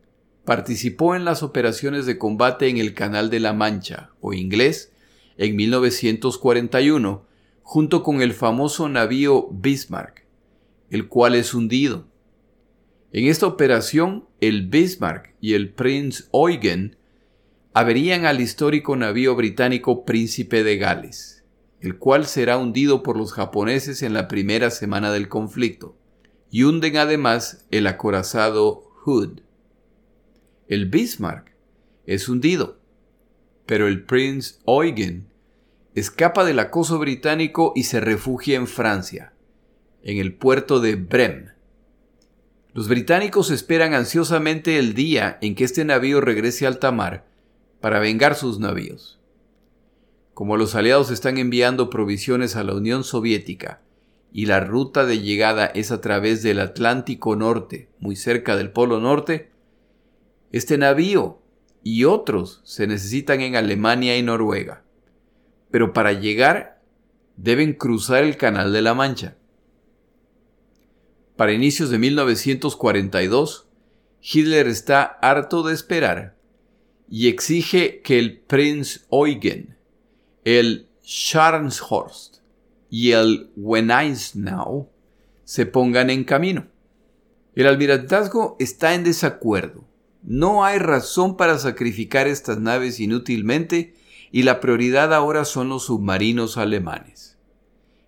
participó 0.50 1.16
en 1.16 1.26
las 1.26 1.44
operaciones 1.44 2.08
de 2.08 2.18
combate 2.18 2.70
en 2.70 2.78
el 2.78 2.96
Canal 2.96 3.30
de 3.30 3.40
la 3.40 3.54
Mancha, 3.54 4.10
o 4.20 4.34
inglés, 4.34 4.92
en 5.38 5.56
1941, 5.56 7.24
junto 7.62 8.02
con 8.02 8.24
el 8.24 8.34
famoso 8.34 8.90
navío 8.90 9.48
Bismarck, 9.52 10.26
el 10.90 11.08
cual 11.08 11.36
es 11.36 11.54
hundido. 11.54 12.08
En 13.12 13.28
esta 13.28 13.46
operación, 13.46 14.26
el 14.42 14.66
Bismarck 14.66 15.36
y 15.40 15.54
el 15.54 15.70
Prince 15.70 16.24
Eugen 16.34 16.98
averían 17.76 18.26
al 18.26 18.42
histórico 18.42 18.96
navío 18.96 19.36
británico 19.36 20.04
Príncipe 20.04 20.64
de 20.64 20.78
Gales, 20.78 21.44
el 21.80 22.00
cual 22.00 22.26
será 22.26 22.58
hundido 22.58 23.04
por 23.04 23.18
los 23.18 23.34
japoneses 23.34 24.02
en 24.02 24.16
la 24.16 24.28
primera 24.28 24.72
semana 24.72 25.12
del 25.12 25.30
conflicto, 25.30 25.96
y 26.50 26.64
hunden 26.64 26.98
además 26.98 27.68
el 27.70 27.86
acorazado 27.86 28.90
Hood. 29.06 29.42
El 30.70 30.86
Bismarck 30.86 31.52
es 32.06 32.30
hundido, 32.30 32.78
pero 33.66 33.88
el 33.88 34.04
Prince 34.04 34.60
Eugen 34.68 35.26
escapa 35.96 36.46
del 36.46 36.60
acoso 36.60 37.00
británico 37.00 37.74
y 37.76 37.86
se 37.86 38.00
refugia 38.00 38.56
en 38.56 38.68
Francia 38.68 39.34
en 40.04 40.20
el 40.20 40.36
puerto 40.36 40.80
de 40.80 40.96
Brem. 40.96 41.48
Los 42.74 42.88
británicos 42.88 43.50
esperan 43.50 43.96
ansiosamente 43.96 44.78
el 44.78 44.94
día 44.94 45.40
en 45.42 45.56
que 45.56 45.64
este 45.64 45.86
navío 45.86 46.22
regrese 46.22 46.66
a 46.66 46.68
alta 46.68 46.92
mar 46.92 47.26
para 47.82 48.00
vengar 48.00 48.36
sus 48.36 48.60
navíos. 48.60 49.20
Como 50.36 50.56
los 50.56 50.76
aliados 50.76 51.10
están 51.10 51.40
enviando 51.40 51.90
provisiones 51.90 52.56
a 52.56 52.64
la 52.64 52.76
Unión 52.76 53.04
Soviética 53.04 53.82
y 54.32 54.46
la 54.46 54.60
ruta 54.60 55.08
de 55.08 55.20
llegada 55.20 55.66
es 55.66 55.92
a 55.92 56.00
través 56.00 56.44
del 56.44 56.60
Atlántico 56.60 57.36
Norte, 57.36 57.90
muy 57.98 58.16
cerca 58.16 58.56
del 58.56 58.70
Polo 58.70 59.00
Norte, 59.00 59.49
este 60.52 60.78
navío 60.78 61.42
y 61.84 62.06
otros 62.06 62.62
se 62.64 62.88
necesitan 62.88 63.42
en 63.42 63.56
Alemania 63.56 64.18
y 64.18 64.24
Noruega. 64.24 64.84
Pero 65.72 65.94
para 65.94 66.14
llegar 66.14 66.82
deben 67.38 67.74
cruzar 67.74 68.24
el 68.24 68.38
Canal 68.38 68.74
de 68.74 68.82
la 68.82 68.94
Mancha. 68.94 69.36
Para 71.36 71.54
inicios 71.54 71.90
de 71.90 72.00
1942, 72.00 73.68
Hitler 74.22 74.68
está 74.68 75.04
harto 75.04 75.64
de 75.64 75.74
esperar 75.74 76.36
y 77.10 77.28
exige 77.28 78.02
que 78.02 78.20
el 78.20 78.40
Prinz 78.40 79.08
Eugen, 79.10 79.78
el 80.44 80.90
Scharnhorst 81.04 82.40
y 82.90 83.12
el 83.12 83.52
Wenaisnau 83.56 84.90
se 85.46 85.66
pongan 85.66 86.10
en 86.10 86.24
camino. 86.24 86.68
El 87.56 87.68
almirantazgo 87.68 88.56
está 88.60 88.94
en 88.94 89.04
desacuerdo. 89.04 89.89
No 90.22 90.66
hay 90.66 90.80
razón 90.80 91.38
para 91.38 91.58
sacrificar 91.58 92.28
estas 92.28 92.60
naves 92.60 93.00
inútilmente 93.00 93.96
y 94.32 94.44
la 94.44 94.60
prioridad 94.60 95.14
ahora 95.14 95.46
son 95.46 95.70
los 95.70 95.86
submarinos 95.86 96.58
alemanes. 96.58 97.38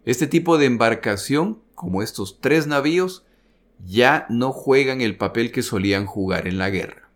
Este 0.06 0.28
tipo 0.28 0.58
de 0.58 0.66
embarcación 0.66 1.62
como 1.82 2.04
estos 2.04 2.40
tres 2.40 2.68
navíos, 2.68 3.26
ya 3.84 4.28
no 4.30 4.52
juegan 4.52 5.02
el 5.02 5.18
papel 5.18 5.52
que 5.52 5.64
solían 5.64 6.06
jugar 6.06 6.48
en 6.48 6.60
la 6.60 6.70
guerra. 6.70 7.10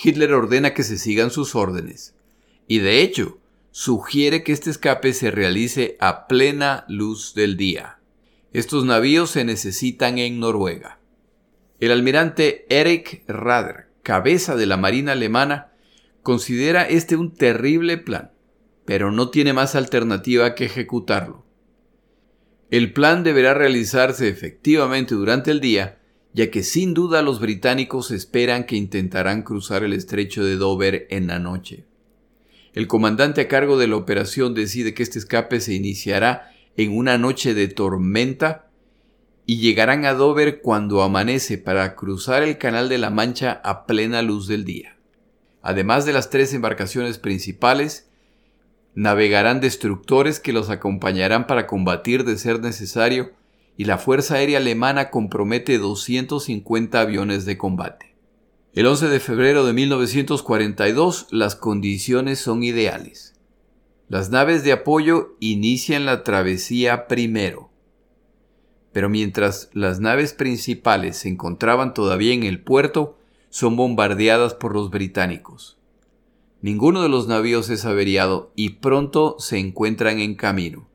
Hitler 0.00 0.32
ordena 0.32 0.74
que 0.74 0.84
se 0.84 0.96
sigan 0.96 1.32
sus 1.32 1.56
órdenes, 1.56 2.14
y 2.68 2.78
de 2.78 3.02
hecho, 3.02 3.40
sugiere 3.72 4.44
que 4.44 4.52
este 4.52 4.70
escape 4.70 5.12
se 5.12 5.32
realice 5.32 5.96
a 5.98 6.28
plena 6.28 6.84
luz 6.86 7.34
del 7.34 7.56
día. 7.56 7.98
Estos 8.52 8.84
navíos 8.84 9.30
se 9.30 9.44
necesitan 9.44 10.18
en 10.18 10.38
Noruega. 10.38 10.97
El 11.80 11.92
almirante 11.92 12.66
Erich 12.70 13.22
Rader, 13.28 13.86
cabeza 14.02 14.56
de 14.56 14.66
la 14.66 14.76
Marina 14.76 15.12
alemana, 15.12 15.72
considera 16.22 16.88
este 16.88 17.14
un 17.14 17.34
terrible 17.34 17.98
plan, 17.98 18.32
pero 18.84 19.12
no 19.12 19.30
tiene 19.30 19.52
más 19.52 19.76
alternativa 19.76 20.56
que 20.56 20.64
ejecutarlo. 20.64 21.44
El 22.70 22.92
plan 22.92 23.22
deberá 23.22 23.54
realizarse 23.54 24.28
efectivamente 24.28 25.14
durante 25.14 25.52
el 25.52 25.60
día, 25.60 26.00
ya 26.34 26.50
que 26.50 26.62
sin 26.62 26.94
duda 26.94 27.22
los 27.22 27.40
británicos 27.40 28.10
esperan 28.10 28.64
que 28.64 28.76
intentarán 28.76 29.42
cruzar 29.42 29.84
el 29.84 29.92
estrecho 29.92 30.44
de 30.44 30.56
Dover 30.56 31.06
en 31.10 31.28
la 31.28 31.38
noche. 31.38 31.86
El 32.74 32.88
comandante 32.88 33.40
a 33.40 33.48
cargo 33.48 33.78
de 33.78 33.86
la 33.86 33.96
operación 33.96 34.52
decide 34.52 34.94
que 34.94 35.02
este 35.02 35.18
escape 35.18 35.60
se 35.60 35.74
iniciará 35.74 36.50
en 36.76 36.96
una 36.96 37.18
noche 37.18 37.54
de 37.54 37.68
tormenta 37.68 38.67
y 39.50 39.60
llegarán 39.60 40.04
a 40.04 40.12
Dover 40.12 40.60
cuando 40.60 41.02
amanece 41.02 41.56
para 41.56 41.96
cruzar 41.96 42.42
el 42.42 42.58
Canal 42.58 42.90
de 42.90 42.98
la 42.98 43.08
Mancha 43.08 43.62
a 43.64 43.86
plena 43.86 44.20
luz 44.20 44.46
del 44.46 44.66
día. 44.66 44.98
Además 45.62 46.04
de 46.04 46.12
las 46.12 46.28
tres 46.28 46.52
embarcaciones 46.52 47.16
principales, 47.16 48.10
navegarán 48.94 49.62
destructores 49.62 50.38
que 50.38 50.52
los 50.52 50.68
acompañarán 50.68 51.46
para 51.46 51.66
combatir 51.66 52.24
de 52.24 52.36
ser 52.36 52.60
necesario 52.60 53.32
y 53.78 53.86
la 53.86 53.96
Fuerza 53.96 54.34
Aérea 54.34 54.58
Alemana 54.58 55.08
compromete 55.08 55.78
250 55.78 57.00
aviones 57.00 57.46
de 57.46 57.56
combate. 57.56 58.16
El 58.74 58.86
11 58.86 59.08
de 59.08 59.18
febrero 59.18 59.64
de 59.64 59.72
1942 59.72 61.28
las 61.30 61.56
condiciones 61.56 62.38
son 62.38 62.62
ideales. 62.64 63.34
Las 64.08 64.28
naves 64.28 64.62
de 64.62 64.72
apoyo 64.72 65.36
inician 65.40 66.04
la 66.04 66.22
travesía 66.22 67.06
primero. 67.06 67.67
Pero 68.98 69.08
mientras 69.08 69.70
las 69.74 70.00
naves 70.00 70.32
principales 70.32 71.18
se 71.18 71.28
encontraban 71.28 71.94
todavía 71.94 72.32
en 72.34 72.42
el 72.42 72.60
puerto, 72.60 73.16
son 73.48 73.76
bombardeadas 73.76 74.54
por 74.54 74.74
los 74.74 74.90
británicos. 74.90 75.78
Ninguno 76.62 77.00
de 77.02 77.08
los 77.08 77.28
navíos 77.28 77.70
es 77.70 77.84
averiado 77.84 78.50
y 78.56 78.70
pronto 78.70 79.36
se 79.38 79.58
encuentran 79.58 80.18
en 80.18 80.34
camino. 80.34 80.88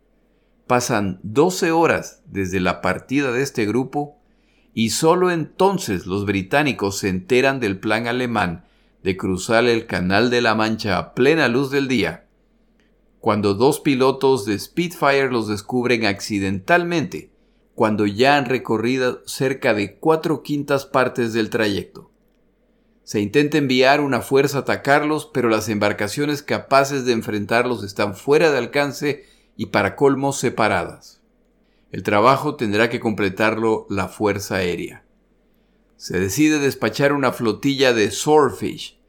Pasan 0.67 1.21
12 1.23 1.71
horas 1.71 2.21
desde 2.25 2.59
la 2.59 2.81
partida 2.81 3.31
de 3.31 3.41
este 3.41 3.65
grupo 3.65 4.17
y 4.73 4.89
solo 4.89 5.31
entonces 5.31 6.05
los 6.05 6.25
británicos 6.25 6.97
se 6.97 7.07
enteran 7.07 7.61
del 7.61 7.79
plan 7.79 8.07
alemán 8.07 8.65
de 9.01 9.15
cruzar 9.15 9.63
el 9.63 9.85
Canal 9.85 10.29
de 10.29 10.41
la 10.41 10.55
Mancha 10.55 10.97
a 10.97 11.13
plena 11.13 11.47
luz 11.47 11.71
del 11.71 11.87
día, 11.87 12.25
cuando 13.21 13.53
dos 13.53 13.79
pilotos 13.79 14.45
de 14.45 14.59
Spitfire 14.59 15.31
los 15.31 15.47
descubren 15.47 16.05
accidentalmente, 16.05 17.31
cuando 17.75 18.05
ya 18.05 18.37
han 18.37 18.45
recorrido 18.45 19.21
cerca 19.25 19.73
de 19.73 19.95
cuatro 19.95 20.43
quintas 20.43 20.85
partes 20.85 21.33
del 21.33 21.49
trayecto. 21.49 22.11
Se 23.03 23.19
intenta 23.19 23.57
enviar 23.57 23.99
una 23.99 24.21
fuerza 24.21 24.59
a 24.59 24.61
atacarlos, 24.61 25.29
pero 25.33 25.49
las 25.49 25.67
embarcaciones 25.67 26.41
capaces 26.41 27.05
de 27.05 27.11
enfrentarlos 27.11 27.83
están 27.83 28.15
fuera 28.15 28.51
de 28.51 28.57
alcance 28.57 29.25
y 29.57 29.67
para 29.67 29.95
colmo 29.95 30.31
separadas. 30.31 31.21
El 31.91 32.03
trabajo 32.03 32.55
tendrá 32.55 32.89
que 32.89 32.99
completarlo 32.99 33.85
la 33.89 34.07
Fuerza 34.07 34.55
Aérea. 34.55 35.03
Se 35.97 36.19
decide 36.19 36.59
despachar 36.59 37.13
una 37.13 37.31
flotilla 37.31 37.93
de 37.93 38.09
Swordfish, 38.09 38.99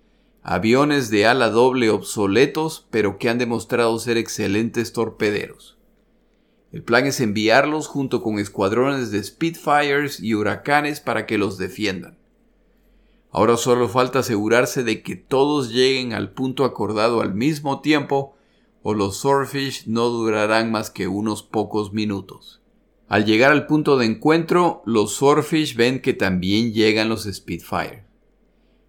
aviones 0.42 1.08
de 1.08 1.26
ala 1.26 1.48
doble 1.48 1.88
obsoletos, 1.88 2.86
pero 2.90 3.16
que 3.18 3.30
han 3.30 3.38
demostrado 3.38 3.98
ser 3.98 4.18
excelentes 4.18 4.92
torpederos. 4.92 5.78
El 6.74 6.82
plan 6.82 7.06
es 7.06 7.20
enviarlos 7.20 7.86
junto 7.86 8.20
con 8.20 8.40
escuadrones 8.40 9.12
de 9.12 9.22
Spitfires 9.22 10.18
y 10.18 10.34
huracanes 10.34 10.98
para 10.98 11.24
que 11.24 11.38
los 11.38 11.56
defiendan. 11.56 12.18
Ahora 13.30 13.56
solo 13.56 13.88
falta 13.88 14.18
asegurarse 14.18 14.82
de 14.82 15.00
que 15.00 15.14
todos 15.14 15.70
lleguen 15.70 16.14
al 16.14 16.32
punto 16.32 16.64
acordado 16.64 17.20
al 17.20 17.32
mismo 17.32 17.80
tiempo 17.80 18.34
o 18.82 18.92
los 18.92 19.18
Swordfish 19.18 19.86
no 19.86 20.08
durarán 20.08 20.72
más 20.72 20.90
que 20.90 21.06
unos 21.06 21.44
pocos 21.44 21.92
minutos. 21.92 22.60
Al 23.06 23.24
llegar 23.24 23.52
al 23.52 23.68
punto 23.68 23.96
de 23.96 24.06
encuentro, 24.06 24.82
los 24.84 25.14
Swordfish 25.14 25.76
ven 25.76 26.02
que 26.02 26.12
también 26.12 26.72
llegan 26.72 27.08
los 27.08 27.22
Spitfire. 27.22 28.02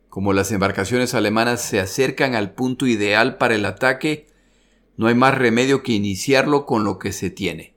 Como 0.10 0.34
las 0.34 0.52
embarcaciones 0.52 1.13
alemanas 1.13 1.62
se 1.62 1.80
acercan 1.80 2.34
al 2.34 2.56
punto 2.56 2.88
ideal 2.88 3.38
para 3.38 3.54
el 3.54 3.63
ataque, 3.63 4.26
no 4.98 5.06
hay 5.06 5.13
más 5.13 5.38
remedio 5.38 5.84
que 5.84 5.91
iniciarlo 5.91 6.65
con 6.65 6.84
lo 6.84 6.98
que 6.98 7.12
se 7.12 7.30
tiene. 7.30 7.74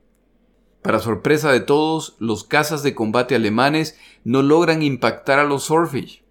Para 0.82 1.00
sorpresa 1.00 1.50
de 1.52 1.60
todos, 1.60 2.16
los 2.18 2.44
cazas 2.44 2.82
de 2.82 2.94
combate 2.94 3.34
alemanes 3.34 3.98
no 4.24 4.42
logran 4.42 4.82
impactar 4.82 5.38
a 5.38 5.44
los 5.44 5.64
Swordfish. 5.64 6.22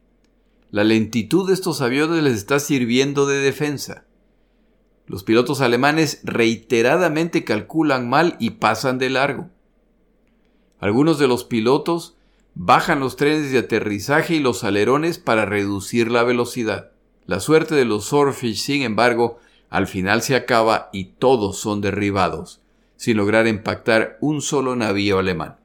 La 0.71 0.83
lentitud 0.83 1.47
de 1.47 1.53
estos 1.53 1.81
aviones 1.81 2.23
les 2.23 2.35
está 2.35 2.59
sirviendo 2.59 3.25
de 3.25 3.37
defensa. 3.37 4.05
Los 5.05 5.23
pilotos 5.23 5.61
alemanes 5.61 6.21
reiteradamente 6.23 7.43
calculan 7.43 8.09
mal 8.09 8.35
y 8.39 8.51
pasan 8.51 8.97
de 8.97 9.09
largo. 9.09 9.49
Algunos 10.79 11.17
de 11.17 11.27
los 11.27 11.43
pilotos 11.43 12.17
bajan 12.53 12.99
los 12.99 13.15
trenes 13.15 13.51
de 13.51 13.59
aterrizaje 13.59 14.35
y 14.35 14.39
los 14.39 14.63
alerones 14.63 15.17
para 15.17 15.45
reducir 15.45 16.11
la 16.11 16.23
velocidad. 16.23 16.91
La 17.25 17.39
suerte 17.39 17.75
de 17.75 17.85
los 17.85 18.05
Swordfish, 18.05 18.57
sin 18.57 18.81
embargo, 18.81 19.39
al 19.69 19.87
final 19.87 20.21
se 20.21 20.35
acaba 20.35 20.89
y 20.91 21.05
todos 21.05 21.57
son 21.57 21.81
derribados, 21.81 22.61
sin 22.97 23.17
lograr 23.17 23.47
impactar 23.47 24.17
un 24.19 24.41
solo 24.41 24.75
navío 24.75 25.19
alemán. 25.19 25.57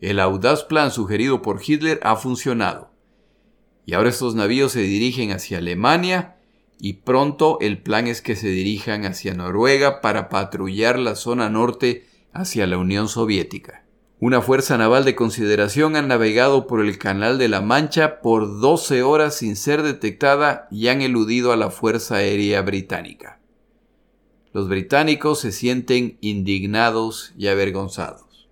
El 0.00 0.20
audaz 0.20 0.64
plan 0.64 0.90
sugerido 0.90 1.40
por 1.40 1.60
Hitler 1.66 2.00
ha 2.02 2.16
funcionado, 2.16 2.92
y 3.86 3.94
ahora 3.94 4.10
estos 4.10 4.34
navíos 4.34 4.72
se 4.72 4.80
dirigen 4.80 5.32
hacia 5.32 5.58
Alemania 5.58 6.36
y 6.78 6.94
pronto 6.94 7.58
el 7.60 7.82
plan 7.82 8.06
es 8.06 8.22
que 8.22 8.36
se 8.36 8.48
dirijan 8.48 9.04
hacia 9.04 9.34
Noruega 9.34 10.00
para 10.00 10.28
patrullar 10.28 10.98
la 10.98 11.14
zona 11.14 11.48
norte 11.48 12.06
hacia 12.32 12.66
la 12.66 12.78
Unión 12.78 13.08
Soviética. 13.08 13.84
Una 14.18 14.40
fuerza 14.40 14.78
naval 14.78 15.04
de 15.04 15.16
consideración 15.16 15.96
ha 15.96 16.02
navegado 16.02 16.68
por 16.68 16.80
el 16.80 16.96
Canal 16.96 17.38
de 17.38 17.48
la 17.48 17.60
Mancha 17.60 18.20
por 18.20 18.60
12 18.60 19.02
horas 19.02 19.36
sin 19.36 19.56
ser 19.56 19.82
detectada 19.82 20.68
y 20.70 20.88
han 20.88 21.02
eludido 21.02 21.52
a 21.52 21.56
la 21.56 21.70
Fuerza 21.70 22.16
Aérea 22.16 22.62
Británica. 22.62 23.40
Los 24.52 24.68
británicos 24.68 25.40
se 25.40 25.50
sienten 25.50 26.18
indignados 26.20 27.32
y 27.38 27.48
avergonzados. 27.48 28.48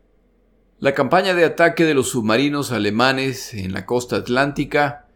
La 0.79 0.95
campaña 0.95 1.35
de 1.35 1.45
ataque 1.45 1.85
de 1.85 1.93
los 1.93 2.09
submarinos 2.09 2.73
alemanes 2.73 3.53
en 3.53 3.75
la 3.75 3.85
costa 3.85 4.17
atlántica 4.17 5.07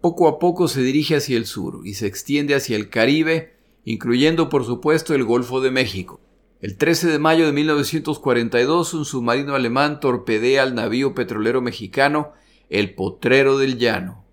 poco 0.00 0.26
a 0.26 0.40
poco 0.40 0.66
se 0.66 0.82
dirige 0.82 1.16
hacia 1.16 1.36
el 1.36 1.46
sur 1.46 1.80
y 1.84 1.94
se 1.94 2.06
extiende 2.06 2.56
hacia 2.56 2.76
el 2.76 2.90
Caribe, 2.90 3.54
incluyendo 3.84 4.48
por 4.48 4.64
supuesto 4.64 5.14
el 5.14 5.22
Golfo 5.22 5.60
de 5.60 5.70
México. 5.70 6.20
El 6.60 6.76
13 6.76 7.08
de 7.08 7.18
mayo 7.20 7.46
de 7.46 7.52
1942, 7.52 8.94
un 8.94 9.04
submarino 9.04 9.54
alemán 9.54 10.00
torpedea 10.00 10.64
al 10.64 10.74
navío 10.74 11.14
petrolero 11.14 11.60
mexicano 11.60 12.32
El 12.68 12.94
Potrero 12.94 13.58
del 13.58 13.78
Llano. 13.78 14.24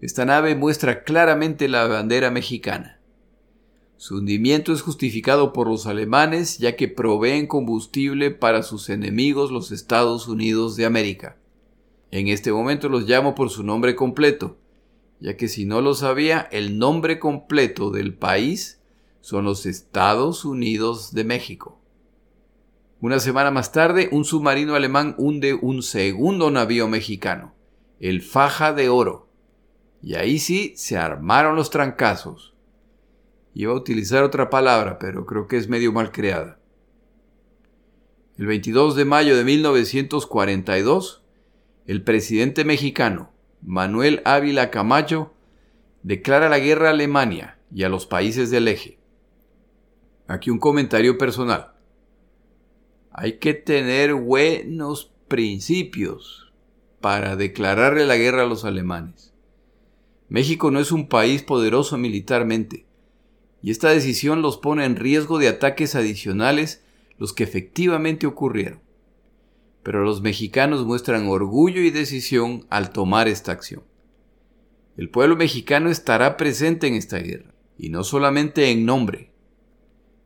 Esta 0.00 0.24
nave 0.24 0.56
muestra 0.56 1.04
claramente 1.04 1.68
la 1.68 1.86
bandera 1.86 2.32
mexicana. 2.32 2.98
Su 4.04 4.16
hundimiento 4.16 4.74
es 4.74 4.82
justificado 4.82 5.54
por 5.54 5.66
los 5.66 5.86
alemanes 5.86 6.58
ya 6.58 6.76
que 6.76 6.88
proveen 6.88 7.46
combustible 7.46 8.30
para 8.30 8.62
sus 8.62 8.90
enemigos 8.90 9.50
los 9.50 9.72
Estados 9.72 10.28
Unidos 10.28 10.76
de 10.76 10.84
América. 10.84 11.38
En 12.10 12.28
este 12.28 12.52
momento 12.52 12.90
los 12.90 13.08
llamo 13.08 13.34
por 13.34 13.48
su 13.48 13.62
nombre 13.62 13.96
completo, 13.96 14.58
ya 15.20 15.38
que 15.38 15.48
si 15.48 15.64
no 15.64 15.80
lo 15.80 15.94
sabía, 15.94 16.46
el 16.52 16.78
nombre 16.78 17.18
completo 17.18 17.90
del 17.90 18.12
país 18.12 18.78
son 19.22 19.46
los 19.46 19.64
Estados 19.64 20.44
Unidos 20.44 21.14
de 21.14 21.24
México. 21.24 21.80
Una 23.00 23.20
semana 23.20 23.50
más 23.50 23.72
tarde, 23.72 24.10
un 24.12 24.26
submarino 24.26 24.74
alemán 24.74 25.14
hunde 25.16 25.54
un 25.54 25.82
segundo 25.82 26.50
navío 26.50 26.88
mexicano, 26.88 27.54
el 28.00 28.20
Faja 28.20 28.74
de 28.74 28.90
Oro. 28.90 29.30
Y 30.02 30.16
ahí 30.16 30.38
sí 30.38 30.74
se 30.76 30.98
armaron 30.98 31.56
los 31.56 31.70
trancazos. 31.70 32.53
Iba 33.54 33.72
a 33.72 33.76
utilizar 33.76 34.24
otra 34.24 34.50
palabra, 34.50 34.98
pero 34.98 35.24
creo 35.26 35.46
que 35.46 35.56
es 35.56 35.68
medio 35.68 35.92
mal 35.92 36.10
creada. 36.10 36.58
El 38.36 38.46
22 38.46 38.96
de 38.96 39.04
mayo 39.04 39.36
de 39.36 39.44
1942, 39.44 41.22
el 41.86 42.02
presidente 42.02 42.64
mexicano, 42.64 43.30
Manuel 43.62 44.22
Ávila 44.24 44.72
Camacho, 44.72 45.32
declara 46.02 46.48
la 46.48 46.58
guerra 46.58 46.88
a 46.88 46.90
Alemania 46.90 47.58
y 47.72 47.84
a 47.84 47.88
los 47.88 48.06
países 48.06 48.50
del 48.50 48.66
eje. 48.66 48.98
Aquí 50.26 50.50
un 50.50 50.58
comentario 50.58 51.16
personal. 51.16 51.74
Hay 53.12 53.38
que 53.38 53.54
tener 53.54 54.14
buenos 54.14 55.12
principios 55.28 56.52
para 57.00 57.36
declararle 57.36 58.04
la 58.04 58.16
guerra 58.16 58.42
a 58.42 58.46
los 58.46 58.64
alemanes. 58.64 59.32
México 60.28 60.72
no 60.72 60.80
es 60.80 60.90
un 60.90 61.08
país 61.08 61.42
poderoso 61.42 61.96
militarmente, 61.98 62.86
y 63.64 63.70
esta 63.70 63.88
decisión 63.88 64.42
los 64.42 64.58
pone 64.58 64.84
en 64.84 64.94
riesgo 64.94 65.38
de 65.38 65.48
ataques 65.48 65.94
adicionales 65.94 66.84
los 67.16 67.32
que 67.32 67.44
efectivamente 67.44 68.26
ocurrieron. 68.26 68.82
Pero 69.82 70.04
los 70.04 70.20
mexicanos 70.20 70.84
muestran 70.84 71.28
orgullo 71.28 71.80
y 71.80 71.88
decisión 71.88 72.66
al 72.68 72.90
tomar 72.90 73.26
esta 73.26 73.52
acción. 73.52 73.82
El 74.98 75.08
pueblo 75.08 75.36
mexicano 75.36 75.88
estará 75.88 76.36
presente 76.36 76.88
en 76.88 76.94
esta 76.94 77.16
guerra, 77.16 77.54
y 77.78 77.88
no 77.88 78.04
solamente 78.04 78.70
en 78.70 78.84
nombre, 78.84 79.32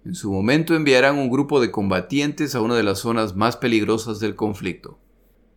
en 0.05 0.17
su 0.17 0.33
momento 0.33 0.75
enviarán 0.75 1.17
un 1.17 1.31
grupo 1.31 1.61
de 1.61 1.71
combatientes 1.71 2.57
a 2.57 2.61
una 2.61 2.75
de 2.75 2.83
las 2.83 2.99
zonas 2.99 3.37
más 3.37 3.57
peligrosas 3.57 4.19
del 4.19 4.35
conflicto. 4.35 4.99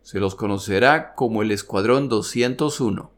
Se 0.02 0.20
los 0.20 0.36
conocerá 0.36 1.14
como 1.16 1.42
el 1.42 1.50
Escuadrón 1.50 2.08
201, 2.08 3.10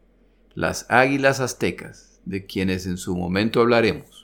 las 0.55 0.87
Águilas 0.89 1.39
Aztecas, 1.39 2.19
de 2.25 2.47
quienes 2.47 2.87
en 2.87 2.97
su 2.97 3.15
momento 3.15 3.61
hablaremos. 3.61 4.14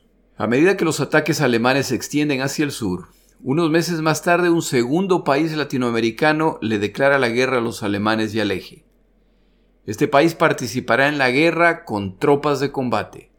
A 0.41 0.47
medida 0.47 0.75
que 0.75 0.85
los 0.85 0.99
ataques 0.99 1.39
alemanes 1.39 1.85
se 1.85 1.95
extienden 1.95 2.41
hacia 2.41 2.65
el 2.65 2.71
sur, 2.71 3.09
unos 3.43 3.69
meses 3.69 4.01
más 4.01 4.23
tarde 4.23 4.49
un 4.49 4.63
segundo 4.63 5.23
país 5.23 5.51
latinoamericano 5.51 6.57
le 6.63 6.79
declara 6.79 7.19
la 7.19 7.29
guerra 7.29 7.59
a 7.59 7.61
los 7.61 7.83
alemanes 7.83 8.33
y 8.33 8.39
al 8.39 8.49
eje. 8.49 8.83
Este 9.85 10.07
país 10.07 10.33
participará 10.33 11.09
en 11.09 11.19
la 11.19 11.29
guerra 11.29 11.85
con 11.85 12.17
tropas 12.17 12.59
de 12.59 12.71
combate. 12.71 13.29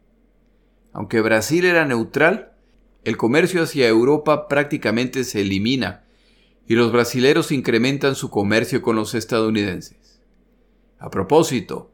Aunque 0.93 1.19
Brasil 1.19 1.65
era 1.65 1.83
neutral, 1.83 2.53
el 3.03 3.17
comercio 3.17 3.63
hacia 3.63 3.85
Europa 3.85 4.47
prácticamente 4.47 5.25
se 5.25 5.41
elimina 5.41 6.05
y 6.69 6.75
los 6.75 6.93
brasileros 6.93 7.51
incrementan 7.51 8.15
su 8.15 8.29
comercio 8.29 8.81
con 8.81 8.95
los 8.95 9.13
estadounidenses. 9.13 10.21
A 10.99 11.09
propósito, 11.09 11.91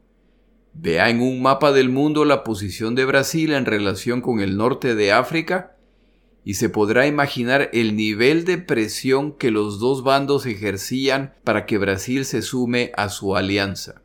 Vea 0.72 1.10
en 1.10 1.20
un 1.20 1.42
mapa 1.42 1.72
del 1.72 1.88
mundo 1.88 2.24
la 2.24 2.44
posición 2.44 2.94
de 2.94 3.04
Brasil 3.04 3.52
en 3.52 3.66
relación 3.66 4.20
con 4.20 4.40
el 4.40 4.56
norte 4.56 4.94
de 4.94 5.12
África 5.12 5.76
y 6.44 6.54
se 6.54 6.68
podrá 6.68 7.06
imaginar 7.06 7.68
el 7.72 7.96
nivel 7.96 8.44
de 8.44 8.58
presión 8.58 9.32
que 9.32 9.50
los 9.50 9.78
dos 9.78 10.02
bandos 10.02 10.46
ejercían 10.46 11.34
para 11.44 11.66
que 11.66 11.78
Brasil 11.78 12.24
se 12.24 12.42
sume 12.42 12.92
a 12.96 13.08
su 13.08 13.36
alianza. 13.36 14.02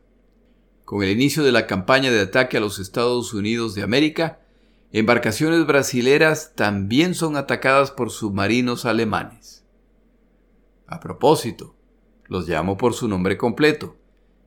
Con 0.84 1.02
el 1.02 1.10
inicio 1.10 1.42
de 1.42 1.52
la 1.52 1.66
campaña 1.66 2.10
de 2.10 2.20
ataque 2.20 2.58
a 2.58 2.60
los 2.60 2.78
Estados 2.78 3.32
Unidos 3.32 3.74
de 3.74 3.82
América, 3.82 4.40
embarcaciones 4.92 5.66
brasileras 5.66 6.52
también 6.54 7.14
son 7.14 7.36
atacadas 7.36 7.90
por 7.90 8.10
submarinos 8.10 8.84
alemanes. 8.84 9.64
A 10.86 11.00
propósito, 11.00 11.74
los 12.26 12.48
llamo 12.48 12.76
por 12.76 12.94
su 12.94 13.08
nombre 13.08 13.36
completo, 13.36 13.96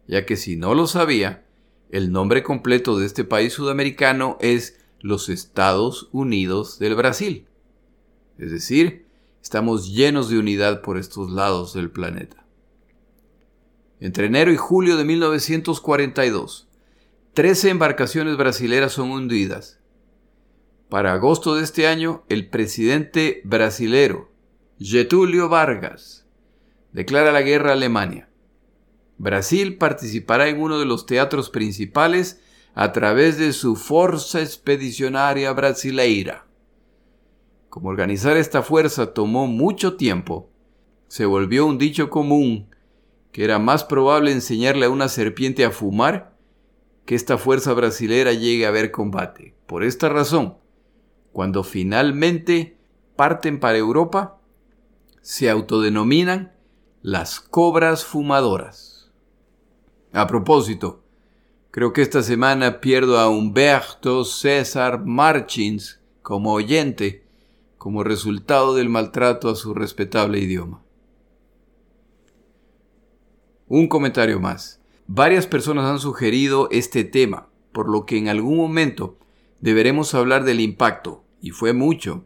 ya 0.08 0.25
que 0.25 0.38
si 0.38 0.55
no 0.55 0.75
lo 0.75 0.88
sabía, 0.88 1.45
el 1.89 2.12
nombre 2.12 2.43
completo 2.43 2.97
de 2.97 3.06
este 3.06 3.23
país 3.23 3.54
sudamericano 3.54 4.38
es 4.39 4.80
los 4.99 5.30
Estados 5.30 6.10
Unidos 6.12 6.78
del 6.80 6.95
Brasil. 6.95 7.47
Es 8.38 8.52
decir, 8.52 9.08
estamos 9.41 9.91
llenos 9.91 10.30
de 10.30 10.38
unidad 10.38 10.82
por 10.82 10.97
estos 10.97 11.32
lados 11.32 11.73
del 11.73 11.89
planeta. 11.89 12.45
Entre 13.99 14.28
enero 14.28 14.52
y 14.52 14.58
julio 14.58 14.97
de 14.97 15.04
1942, 15.04 16.69
13 17.34 17.69
embarcaciones 17.69 18.38
brasileras 18.38 18.93
son 18.93 19.12
hundidas. 19.12 19.80
Para 20.89 21.13
agosto 21.13 21.56
de 21.56 21.63
este 21.63 21.88
año, 21.88 22.23
el 22.30 22.49
presidente 22.49 23.41
brasilero 23.43 24.32
Getúlio 24.80 25.49
Vargas 25.49 26.25
declara 26.93 27.32
la 27.32 27.41
guerra 27.41 27.71
a 27.71 27.73
Alemania. 27.73 28.28
Brasil 29.19 29.77
participará 29.77 30.47
en 30.47 30.62
uno 30.62 30.79
de 30.79 30.86
los 30.86 31.05
teatros 31.05 31.49
principales 31.49 32.41
a 32.73 32.93
través 32.93 33.38
de 33.38 33.51
su 33.51 33.75
Forza 33.75 34.39
Expedicionaria 34.39 35.51
Brasileira. 35.51 36.47
Como 37.67 37.89
organizar 37.89 38.38
esta 38.38 38.63
fuerza 38.63 39.13
tomó 39.13 39.45
mucho 39.45 39.97
tiempo, 39.97 40.49
se 41.10 41.25
volvió 41.25 41.65
un 41.65 41.77
dicho 41.77 42.10
común 42.10 42.73
que 43.34 43.43
era 43.43 43.60
más 43.60 43.84
probable 43.84 44.32
enseñarle 44.32 44.86
a 44.86 44.89
una 44.89 45.10
serpiente 45.10 45.65
a 45.65 45.71
fumar 45.71 46.38
que 47.05 47.15
esta 47.15 47.38
fuerza 47.38 47.73
brasilera 47.73 48.32
llegue 48.32 48.65
a 48.65 48.71
ver 48.71 48.89
combate. 48.89 49.53
Por 49.67 49.84
esta 49.84 50.08
razón, 50.08 50.58
cuando 51.34 51.63
finalmente 51.63 52.77
parten 53.17 53.60
para 53.60 53.77
Europa, 53.77 54.39
se 55.21 55.49
autodenominan 55.49 56.53
las 57.01 57.41
cobras 57.41 58.05
fumadoras. 58.05 58.88
A 60.11 60.25
propósito, 60.25 61.03
creo 61.69 61.93
que 61.93 62.01
esta 62.01 62.23
semana 62.23 62.81
pierdo 62.81 63.19
a 63.19 63.29
Humberto 63.29 64.25
César 64.25 65.05
Marchins 65.05 65.99
como 66.23 66.53
oyente, 66.53 67.23
como 67.77 68.03
resultado 68.03 68.73
del 68.73 68.89
maltrato 68.89 69.49
a 69.49 69.55
su 69.55 69.75
respetable 69.75 70.39
idioma. 70.39 70.81
Un 73.67 73.87
comentario 73.87 74.39
más. 74.39 74.81
Varias 75.05 75.45
personas 75.45 75.85
han 75.85 75.99
sugerido 75.99 76.69
este 76.71 77.03
tema, 77.03 77.47
por 77.71 77.87
lo 77.87 78.07
que 78.07 78.17
en 78.17 78.29
algún 78.29 78.57
momento 78.57 79.19
deberemos 79.61 80.15
hablar 80.15 80.43
del 80.43 80.59
impacto, 80.59 81.23
y 81.39 81.51
fue 81.51 81.73
mucho, 81.73 82.25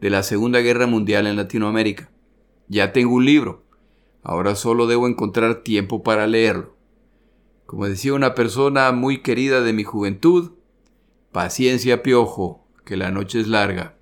de 0.00 0.08
la 0.08 0.22
Segunda 0.22 0.60
Guerra 0.60 0.86
Mundial 0.86 1.26
en 1.26 1.36
Latinoamérica. 1.36 2.10
Ya 2.68 2.92
tengo 2.92 3.14
un 3.14 3.26
libro, 3.26 3.62
ahora 4.22 4.54
solo 4.54 4.86
debo 4.86 5.06
encontrar 5.06 5.62
tiempo 5.62 6.02
para 6.02 6.26
leerlo. 6.26 6.79
Como 7.70 7.86
decía 7.86 8.14
una 8.14 8.34
persona 8.34 8.90
muy 8.90 9.18
querida 9.18 9.60
de 9.60 9.72
mi 9.72 9.84
juventud, 9.84 10.54
paciencia 11.30 12.02
piojo, 12.02 12.66
que 12.84 12.96
la 12.96 13.12
noche 13.12 13.38
es 13.38 13.46
larga. 13.46 13.94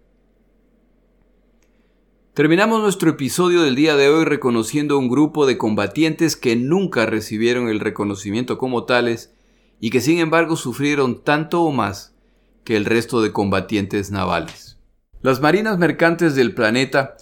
Terminamos 2.32 2.80
nuestro 2.80 3.10
episodio 3.10 3.60
del 3.60 3.74
día 3.74 3.94
de 3.94 4.08
hoy 4.08 4.24
reconociendo 4.24 4.96
un 4.98 5.10
grupo 5.10 5.44
de 5.44 5.58
combatientes 5.58 6.34
que 6.34 6.56
nunca 6.56 7.04
recibieron 7.04 7.68
el 7.68 7.80
reconocimiento 7.80 8.56
como 8.56 8.84
tales 8.84 9.34
y 9.80 9.90
que 9.90 10.00
sin 10.00 10.18
embargo 10.18 10.56
sufrieron 10.56 11.22
tanto 11.22 11.60
o 11.60 11.70
más 11.70 12.16
que 12.64 12.74
el 12.74 12.86
resto 12.86 13.20
de 13.20 13.32
combatientes 13.32 14.10
navales. 14.10 14.78
Las 15.20 15.42
marinas 15.42 15.76
mercantes 15.76 16.34
del 16.34 16.54
planeta 16.54 17.18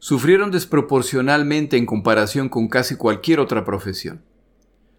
sufrieron 0.00 0.50
desproporcionalmente 0.50 1.76
en 1.76 1.86
comparación 1.86 2.48
con 2.48 2.66
casi 2.66 2.96
cualquier 2.96 3.38
otra 3.38 3.64
profesión. 3.64 4.24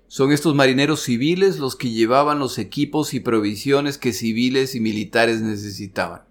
Son 0.08 0.32
estos 0.32 0.56
marineros 0.56 1.02
civiles 1.02 1.58
los 1.58 1.76
que 1.76 1.90
llevaban 1.90 2.40
los 2.40 2.60
equipos 2.60 3.14
y 3.14 3.20
provisiones 3.20 3.98
que 3.98 4.14
civiles 4.14 4.76
y 4.76 4.80
militares 4.80 5.42
necesitaban. 5.42 6.24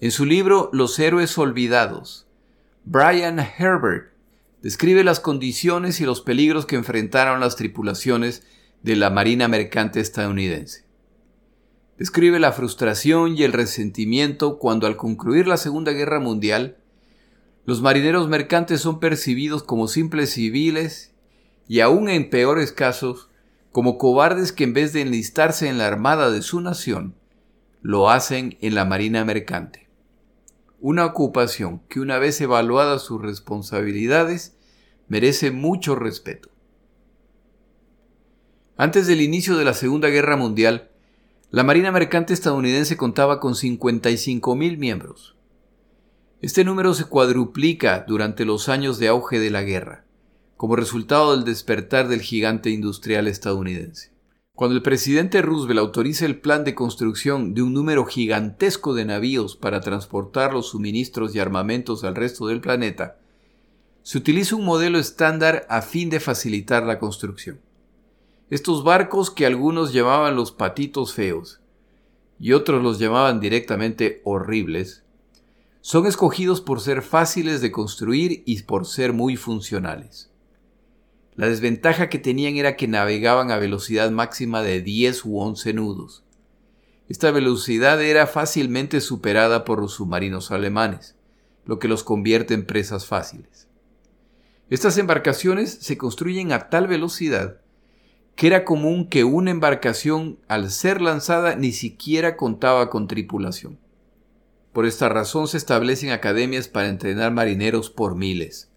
En 0.00 0.10
su 0.10 0.24
libro 0.24 0.70
Los 0.72 0.98
héroes 0.98 1.36
olvidados, 1.38 2.26
Brian 2.84 3.38
Herbert 3.38 4.12
describe 4.62 5.02
las 5.02 5.20
condiciones 5.20 6.00
y 6.00 6.04
los 6.04 6.20
peligros 6.20 6.66
que 6.66 6.76
enfrentaron 6.76 7.40
las 7.40 7.56
tripulaciones 7.56 8.42
de 8.82 8.96
la 8.96 9.10
Marina 9.10 9.48
Mercante 9.48 10.00
estadounidense. 10.00 10.84
Describe 11.98 12.38
la 12.38 12.52
frustración 12.52 13.36
y 13.36 13.42
el 13.42 13.52
resentimiento 13.52 14.58
cuando 14.58 14.86
al 14.86 14.96
concluir 14.96 15.48
la 15.48 15.56
Segunda 15.56 15.92
Guerra 15.92 16.20
Mundial, 16.20 16.76
los 17.64 17.82
marineros 17.82 18.28
mercantes 18.28 18.80
son 18.80 19.00
percibidos 19.00 19.62
como 19.62 19.88
simples 19.88 20.30
civiles 20.30 21.12
y 21.68 21.80
aún 21.80 22.08
en 22.08 22.30
peores 22.30 22.72
casos, 22.72 23.30
como 23.70 23.98
cobardes 23.98 24.52
que 24.52 24.64
en 24.64 24.72
vez 24.72 24.92
de 24.92 25.02
enlistarse 25.02 25.68
en 25.68 25.78
la 25.78 25.86
armada 25.86 26.30
de 26.30 26.42
su 26.42 26.60
nación, 26.60 27.14
lo 27.82 28.10
hacen 28.10 28.58
en 28.60 28.74
la 28.74 28.84
Marina 28.84 29.24
Mercante 29.24 29.88
una 30.80 31.04
ocupación 31.04 31.80
que 31.88 32.00
una 32.00 32.18
vez 32.18 32.40
evaluadas 32.40 33.02
sus 33.02 33.20
responsabilidades 33.20 34.56
merece 35.08 35.50
mucho 35.50 35.94
respeto. 35.96 36.50
Antes 38.76 39.08
del 39.08 39.20
inicio 39.20 39.56
de 39.56 39.64
la 39.64 39.74
Segunda 39.74 40.08
Guerra 40.08 40.36
Mundial, 40.36 40.90
la 41.50 41.64
Marina 41.64 41.90
Mercante 41.90 42.32
estadounidense 42.32 42.96
contaba 42.96 43.40
con 43.40 43.54
55.000 43.54 44.78
miembros. 44.78 45.34
Este 46.40 46.62
número 46.62 46.94
se 46.94 47.06
cuadruplica 47.06 48.04
durante 48.06 48.44
los 48.44 48.68
años 48.68 48.98
de 48.98 49.08
auge 49.08 49.40
de 49.40 49.50
la 49.50 49.62
guerra, 49.62 50.04
como 50.58 50.74
resultado 50.74 51.36
del 51.36 51.44
despertar 51.44 52.08
del 52.08 52.20
gigante 52.20 52.70
industrial 52.70 53.28
estadounidense. 53.28 54.10
Cuando 54.56 54.74
el 54.74 54.82
presidente 54.82 55.40
Roosevelt 55.40 55.78
autoriza 55.78 56.26
el 56.26 56.40
plan 56.40 56.64
de 56.64 56.74
construcción 56.74 57.54
de 57.54 57.62
un 57.62 57.72
número 57.72 58.04
gigantesco 58.06 58.92
de 58.92 59.04
navíos 59.04 59.54
para 59.54 59.80
transportar 59.80 60.52
los 60.52 60.70
suministros 60.70 61.32
y 61.36 61.38
armamentos 61.38 62.02
al 62.02 62.16
resto 62.16 62.48
del 62.48 62.60
planeta, 62.60 63.18
se 64.02 64.18
utiliza 64.18 64.56
un 64.56 64.64
modelo 64.64 64.98
estándar 64.98 65.64
a 65.70 65.80
fin 65.80 66.10
de 66.10 66.18
facilitar 66.18 66.82
la 66.82 66.98
construcción. 66.98 67.60
Estos 68.50 68.82
barcos 68.82 69.30
que 69.30 69.46
algunos 69.46 69.92
llamaban 69.92 70.34
los 70.34 70.50
patitos 70.50 71.14
feos 71.14 71.60
y 72.40 72.52
otros 72.52 72.82
los 72.82 72.98
llamaban 72.98 73.38
directamente 73.38 74.22
horribles, 74.24 75.04
son 75.82 76.06
escogidos 76.06 76.60
por 76.60 76.80
ser 76.80 77.02
fáciles 77.02 77.60
de 77.60 77.70
construir 77.70 78.42
y 78.44 78.60
por 78.62 78.86
ser 78.86 79.12
muy 79.12 79.36
funcionales. 79.36 80.32
La 81.38 81.48
desventaja 81.48 82.08
que 82.08 82.18
tenían 82.18 82.56
era 82.56 82.74
que 82.74 82.88
navegaban 82.88 83.52
a 83.52 83.58
velocidad 83.58 84.10
máxima 84.10 84.60
de 84.60 84.82
10 84.82 85.24
u 85.24 85.38
11 85.38 85.72
nudos. 85.72 86.24
Esta 87.08 87.30
velocidad 87.30 88.02
era 88.02 88.26
fácilmente 88.26 89.00
superada 89.00 89.64
por 89.64 89.80
los 89.80 89.92
submarinos 89.92 90.50
alemanes, 90.50 91.14
lo 91.64 91.78
que 91.78 91.86
los 91.86 92.02
convierte 92.02 92.54
en 92.54 92.66
presas 92.66 93.06
fáciles. 93.06 93.68
Estas 94.68 94.98
embarcaciones 94.98 95.78
se 95.80 95.96
construyen 95.96 96.50
a 96.50 96.70
tal 96.70 96.88
velocidad 96.88 97.60
que 98.34 98.48
era 98.48 98.64
común 98.64 99.08
que 99.08 99.22
una 99.22 99.52
embarcación 99.52 100.40
al 100.48 100.72
ser 100.72 101.00
lanzada 101.00 101.54
ni 101.54 101.70
siquiera 101.70 102.36
contaba 102.36 102.90
con 102.90 103.06
tripulación. 103.06 103.78
Por 104.72 104.86
esta 104.86 105.08
razón 105.08 105.46
se 105.46 105.56
establecen 105.56 106.10
academias 106.10 106.66
para 106.66 106.88
entrenar 106.88 107.32
marineros 107.32 107.90
por 107.90 108.16
miles. 108.16 108.67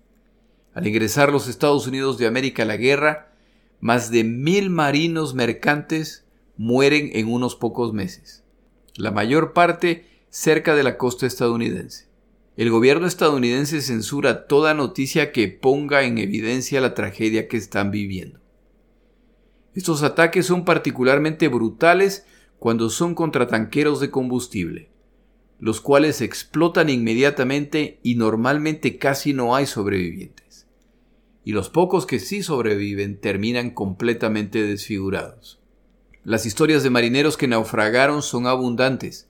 Al 0.74 0.88
ingresar 0.88 1.34
los 1.34 1.50
Estados 1.50 1.86
Unidos 1.86 2.18
de 2.18 2.28
América 2.28 2.64
a 2.64 2.66
la 2.66 2.78
guerra, 2.78 3.34
más 3.82 4.10
de 4.10 4.24
mil 4.24 4.70
marinos 4.70 5.34
mercantes 5.34 6.26
mueren 6.56 7.10
en 7.14 7.28
unos 7.28 7.56
pocos 7.56 7.94
meses, 7.94 8.46
la 8.96 9.12
mayor 9.12 9.52
parte 9.52 10.06
cerca 10.30 10.74
de 10.76 10.84
la 10.84 10.98
costa 10.98 11.26
estadounidense. 11.26 12.08
El 12.56 12.70
gobierno 12.70 13.06
estadounidense 13.06 13.82
censura 13.82 14.48
toda 14.48 14.74
noticia 14.74 15.34
que 15.34 15.50
ponga 15.50 16.04
en 16.04 16.18
evidencia 16.18 16.80
la 16.80 16.94
tragedia 16.94 17.50
que 17.50 17.58
están 17.58 17.92
viviendo. 17.92 18.40
Estos 19.74 20.04
ataques 20.04 20.46
son 20.46 20.64
particularmente 20.64 21.50
brutales 21.50 22.26
cuando 22.60 22.90
son 22.90 23.14
contra 23.16 23.48
tanqueros 23.48 24.00
de 24.00 24.10
combustible, 24.10 24.90
los 25.60 25.82
cuales 25.82 26.22
explotan 26.22 26.90
inmediatamente 26.90 28.00
y 28.04 28.16
normalmente 28.16 28.98
casi 28.98 29.34
no 29.34 29.56
hay 29.56 29.66
sobrevivientes 29.66 30.41
y 31.44 31.54
los 31.54 31.70
pocos 31.70 32.06
que 32.06 32.20
sí 32.20 32.44
sobreviven 32.44 33.20
terminan 33.20 33.72
completamente 33.72 34.64
desfigurados. 34.64 35.60
Las 36.24 36.46
historias 36.46 36.84
de 36.84 36.92
marineros 36.92 37.36
que 37.36 37.48
naufragaron 37.48 38.22
son 38.22 38.46
abundantes 38.46 39.28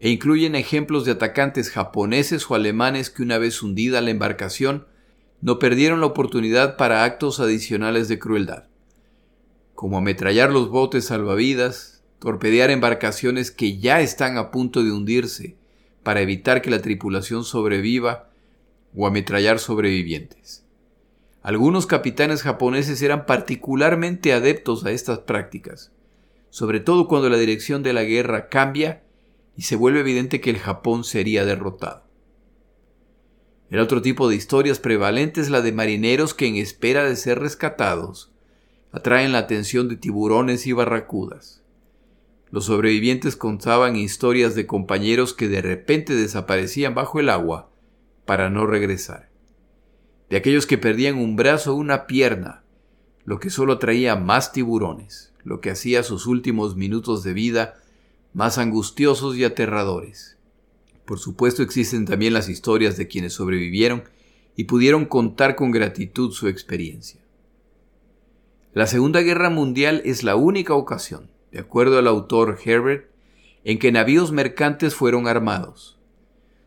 e 0.00 0.10
incluyen 0.10 0.54
ejemplos 0.54 1.04
de 1.04 1.12
atacantes 1.12 1.70
japoneses 1.70 2.50
o 2.50 2.54
alemanes 2.54 3.10
que 3.10 3.22
una 3.22 3.38
vez 3.38 3.62
hundida 3.62 4.00
la 4.00 4.10
embarcación 4.10 4.86
no 5.40 5.58
perdieron 5.58 6.00
la 6.00 6.06
oportunidad 6.06 6.76
para 6.76 7.04
actos 7.04 7.40
adicionales 7.40 8.08
de 8.08 8.18
crueldad, 8.18 8.64
como 9.74 9.98
ametrallar 9.98 10.50
los 10.50 10.68
botes 10.68 11.06
salvavidas, 11.06 12.02
torpedear 12.18 12.70
embarcaciones 12.70 13.50
que 13.50 13.78
ya 13.78 14.00
están 14.00 14.38
a 14.38 14.50
punto 14.50 14.82
de 14.82 14.90
hundirse 14.90 15.56
para 16.02 16.20
evitar 16.20 16.62
que 16.62 16.70
la 16.70 16.82
tripulación 16.82 17.44
sobreviva 17.44 18.30
o 18.96 19.06
ametrallar 19.06 19.58
sobrevivientes. 19.58 20.65
Algunos 21.46 21.86
capitanes 21.86 22.42
japoneses 22.42 23.00
eran 23.02 23.24
particularmente 23.24 24.32
adeptos 24.32 24.84
a 24.84 24.90
estas 24.90 25.20
prácticas, 25.20 25.92
sobre 26.50 26.80
todo 26.80 27.06
cuando 27.06 27.30
la 27.30 27.36
dirección 27.36 27.84
de 27.84 27.92
la 27.92 28.02
guerra 28.02 28.48
cambia 28.48 29.04
y 29.56 29.62
se 29.62 29.76
vuelve 29.76 30.00
evidente 30.00 30.40
que 30.40 30.50
el 30.50 30.58
Japón 30.58 31.04
sería 31.04 31.44
derrotado. 31.44 32.02
El 33.70 33.78
otro 33.78 34.02
tipo 34.02 34.28
de 34.28 34.34
historias 34.34 34.80
prevalente 34.80 35.40
es 35.40 35.48
la 35.48 35.60
de 35.60 35.70
marineros 35.70 36.34
que 36.34 36.48
en 36.48 36.56
espera 36.56 37.04
de 37.04 37.14
ser 37.14 37.38
rescatados 37.38 38.32
atraen 38.90 39.30
la 39.30 39.38
atención 39.38 39.86
de 39.86 39.94
tiburones 39.94 40.66
y 40.66 40.72
barracudas. 40.72 41.62
Los 42.50 42.64
sobrevivientes 42.64 43.36
contaban 43.36 43.94
historias 43.94 44.56
de 44.56 44.66
compañeros 44.66 45.32
que 45.32 45.46
de 45.46 45.62
repente 45.62 46.12
desaparecían 46.16 46.96
bajo 46.96 47.20
el 47.20 47.28
agua 47.28 47.70
para 48.24 48.50
no 48.50 48.66
regresar. 48.66 49.35
De 50.28 50.36
aquellos 50.36 50.66
que 50.66 50.78
perdían 50.78 51.16
un 51.16 51.36
brazo 51.36 51.72
o 51.72 51.76
una 51.76 52.06
pierna, 52.06 52.62
lo 53.24 53.38
que 53.38 53.50
solo 53.50 53.74
atraía 53.74 54.16
más 54.16 54.52
tiburones, 54.52 55.32
lo 55.44 55.60
que 55.60 55.70
hacía 55.70 56.02
sus 56.02 56.26
últimos 56.26 56.76
minutos 56.76 57.22
de 57.22 57.32
vida 57.32 57.76
más 58.32 58.58
angustiosos 58.58 59.36
y 59.36 59.44
aterradores. 59.44 60.36
Por 61.04 61.20
supuesto 61.20 61.62
existen 61.62 62.04
también 62.04 62.34
las 62.34 62.48
historias 62.48 62.96
de 62.96 63.06
quienes 63.06 63.34
sobrevivieron 63.34 64.04
y 64.56 64.64
pudieron 64.64 65.04
contar 65.06 65.54
con 65.54 65.70
gratitud 65.70 66.32
su 66.32 66.48
experiencia. 66.48 67.20
La 68.74 68.86
Segunda 68.86 69.20
Guerra 69.20 69.48
Mundial 69.48 70.02
es 70.04 70.22
la 70.22 70.34
única 70.36 70.74
ocasión, 70.74 71.30
de 71.52 71.60
acuerdo 71.60 71.98
al 71.98 72.08
autor 72.08 72.58
Herbert, 72.64 73.08
en 73.64 73.78
que 73.78 73.92
navíos 73.92 74.32
mercantes 74.32 74.94
fueron 74.94 75.28
armados. 75.28 75.98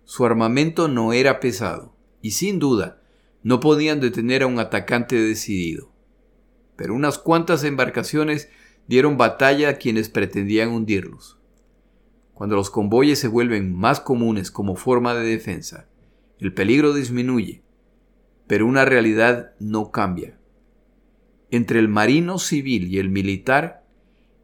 Su 0.06 0.26
armamento 0.26 0.88
no 0.88 1.14
era 1.14 1.40
pesado, 1.40 1.94
y 2.22 2.32
sin 2.32 2.60
duda 2.60 2.99
no 3.44 3.60
podían 3.60 4.00
detener 4.00 4.44
a 4.44 4.48
un 4.48 4.60
atacante 4.60 5.16
decidido. 5.16 5.92
Pero 6.76 6.94
unas 6.94 7.18
cuantas 7.18 7.64
embarcaciones 7.64 8.50
dieron 8.88 9.18
batalla 9.18 9.70
a 9.70 9.74
quienes 9.74 10.10
pretendían 10.10 10.70
hundirlos. 10.70 11.38
Cuando 12.34 12.56
los 12.56 12.70
convoyes 12.70 13.20
se 13.20 13.28
vuelven 13.28 13.76
más 13.76 14.00
comunes 14.00 14.50
como 14.50 14.76
forma 14.76 15.14
de 15.14 15.26
defensa, 15.26 15.90
el 16.40 16.54
peligro 16.54 16.94
disminuye, 16.94 17.64
pero 18.48 18.66
una 18.66 18.86
realidad 18.86 19.52
no 19.60 19.92
cambia. 19.92 20.40
Entre 21.52 21.80
el 21.80 21.90
marino 21.90 22.40
civil 22.40 22.88
y 22.88 23.00
el 23.00 23.10
militar, 23.10 23.86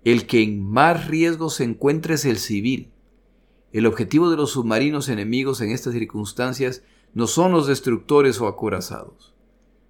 el 0.04 0.28
que 0.28 0.44
en 0.44 0.62
más 0.62 1.08
riesgo 1.08 1.50
se 1.50 1.64
encuentra 1.64 2.16
es 2.16 2.26
el 2.26 2.38
civil. 2.38 2.92
El 3.72 3.86
objetivo 3.86 4.30
de 4.30 4.38
los 4.38 4.52
submarinos 4.52 5.10
enemigos 5.10 5.62
en 5.62 5.72
estas 5.72 5.94
circunstancias 5.94 6.84
no 7.16 7.26
son 7.26 7.52
los 7.52 7.66
destructores 7.66 8.40
o 8.40 8.48
acorazados, 8.48 9.34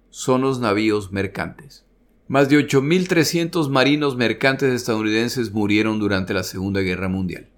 son 0.08 0.40
los 0.40 0.58
navíos 0.58 1.12
mercantes. 1.12 1.84
Más 2.26 2.48
de 2.48 2.58
8.300 2.58 3.68
marinos 3.68 4.16
mercantes 4.16 4.72
estadounidenses 4.72 5.52
murieron 5.52 5.98
durante 5.98 6.32
la 6.32 6.42
Segunda 6.42 6.80
Guerra 6.80 7.08
Mundial 7.08 7.50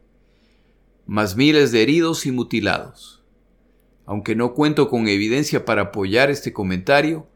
más 1.08 1.36
miles 1.36 1.72
de 1.72 1.82
heridos 1.82 2.26
y 2.26 2.32
mutilados. 2.32 3.22
Aunque 4.04 4.36
no 4.36 4.52
cuento 4.52 4.90
con 4.90 5.08
evidencia 5.08 5.64
para 5.64 5.84
apoyar 5.84 6.28
este 6.28 6.52
comentario, 6.52 7.26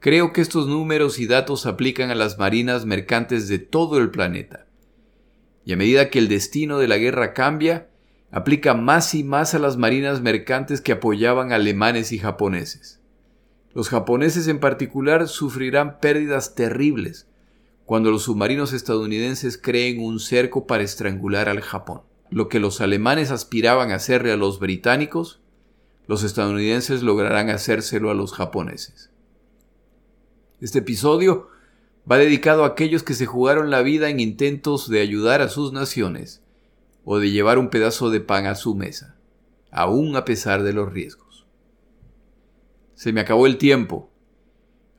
creo 0.00 0.32
que 0.32 0.40
estos 0.40 0.66
números 0.66 1.20
y 1.20 1.28
datos 1.28 1.66
aplican 1.66 2.10
a 2.10 2.16
las 2.16 2.36
marinas 2.36 2.84
mercantes 2.84 3.46
de 3.46 3.60
todo 3.60 3.98
el 3.98 4.10
planeta. 4.10 4.66
Y 5.64 5.72
a 5.72 5.76
medida 5.76 6.10
que 6.10 6.18
el 6.18 6.26
destino 6.26 6.78
de 6.80 6.88
la 6.88 6.96
guerra 6.98 7.32
cambia, 7.32 7.88
aplica 8.36 8.74
más 8.74 9.14
y 9.14 9.24
más 9.24 9.54
a 9.54 9.58
las 9.58 9.76
marinas 9.76 10.20
mercantes 10.20 10.80
que 10.80 10.92
apoyaban 10.92 11.52
alemanes 11.52 12.12
y 12.12 12.18
japoneses. 12.18 13.00
Los 13.72 13.88
japoneses 13.88 14.48
en 14.48 14.60
particular 14.60 15.28
sufrirán 15.28 16.00
pérdidas 16.00 16.54
terribles 16.54 17.28
cuando 17.84 18.10
los 18.10 18.24
submarinos 18.24 18.72
estadounidenses 18.72 19.56
creen 19.56 20.02
un 20.02 20.20
cerco 20.20 20.66
para 20.66 20.82
estrangular 20.82 21.48
al 21.48 21.60
Japón 21.60 22.02
lo 22.30 22.48
que 22.48 22.60
los 22.60 22.80
alemanes 22.80 23.30
aspiraban 23.30 23.90
a 23.90 23.96
hacerle 23.96 24.32
a 24.32 24.36
los 24.36 24.58
británicos, 24.58 25.40
los 26.06 26.22
estadounidenses 26.22 27.02
lograrán 27.02 27.50
hacérselo 27.50 28.10
a 28.10 28.14
los 28.14 28.32
japoneses. 28.32 29.10
Este 30.60 30.80
episodio 30.80 31.48
va 32.10 32.18
dedicado 32.18 32.64
a 32.64 32.68
aquellos 32.68 33.02
que 33.02 33.14
se 33.14 33.26
jugaron 33.26 33.70
la 33.70 33.82
vida 33.82 34.08
en 34.08 34.20
intentos 34.20 34.88
de 34.88 35.00
ayudar 35.00 35.40
a 35.40 35.48
sus 35.48 35.72
naciones 35.72 36.42
o 37.06 37.18
de 37.20 37.30
llevar 37.30 37.56
un 37.58 37.70
pedazo 37.70 38.10
de 38.10 38.20
pan 38.20 38.46
a 38.46 38.56
su 38.56 38.74
mesa, 38.74 39.16
aún 39.70 40.16
a 40.16 40.24
pesar 40.24 40.64
de 40.64 40.72
los 40.72 40.92
riesgos. 40.92 41.46
Se 42.94 43.12
me 43.12 43.20
acabó 43.20 43.46
el 43.46 43.58
tiempo. 43.58 44.10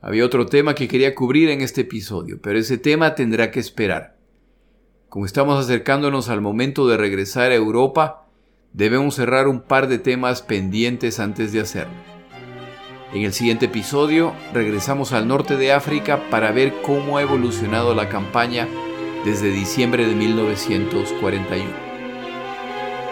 Había 0.00 0.24
otro 0.24 0.46
tema 0.46 0.74
que 0.74 0.88
quería 0.88 1.14
cubrir 1.14 1.50
en 1.50 1.60
este 1.60 1.82
episodio, 1.82 2.40
pero 2.40 2.58
ese 2.58 2.78
tema 2.78 3.14
tendrá 3.14 3.50
que 3.50 3.60
esperar. 3.60 4.16
Como 5.10 5.26
estamos 5.26 5.62
acercándonos 5.62 6.30
al 6.30 6.40
momento 6.40 6.88
de 6.88 6.96
regresar 6.96 7.50
a 7.50 7.56
Europa, 7.56 8.26
debemos 8.72 9.16
cerrar 9.16 9.46
un 9.46 9.60
par 9.60 9.86
de 9.86 9.98
temas 9.98 10.40
pendientes 10.40 11.20
antes 11.20 11.52
de 11.52 11.60
hacerlo. 11.60 11.92
En 13.12 13.22
el 13.22 13.34
siguiente 13.34 13.66
episodio 13.66 14.32
regresamos 14.54 15.12
al 15.12 15.28
norte 15.28 15.56
de 15.56 15.72
África 15.72 16.30
para 16.30 16.52
ver 16.52 16.72
cómo 16.82 17.18
ha 17.18 17.22
evolucionado 17.22 17.94
la 17.94 18.08
campaña 18.08 18.66
desde 19.26 19.50
diciembre 19.50 20.06
de 20.06 20.14
1941. 20.14 21.87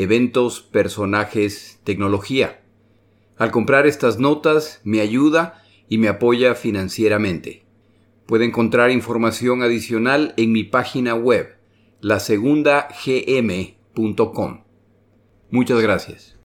Eventos, 0.00 0.62
Personajes, 0.62 1.80
Tecnología. 1.82 2.62
Al 3.36 3.50
comprar 3.50 3.84
estas 3.84 4.20
notas 4.20 4.80
me 4.84 5.00
ayuda 5.00 5.60
y 5.88 5.98
me 5.98 6.06
apoya 6.06 6.54
financieramente. 6.54 7.66
Puede 8.24 8.44
encontrar 8.44 8.92
información 8.92 9.62
adicional 9.62 10.34
en 10.36 10.52
mi 10.52 10.62
página 10.62 11.16
web 11.16 11.56
la 12.00 12.20
segunda 12.20 12.86
gm.com. 13.04 14.62
Muchas 15.50 15.80
gracias. 15.80 16.36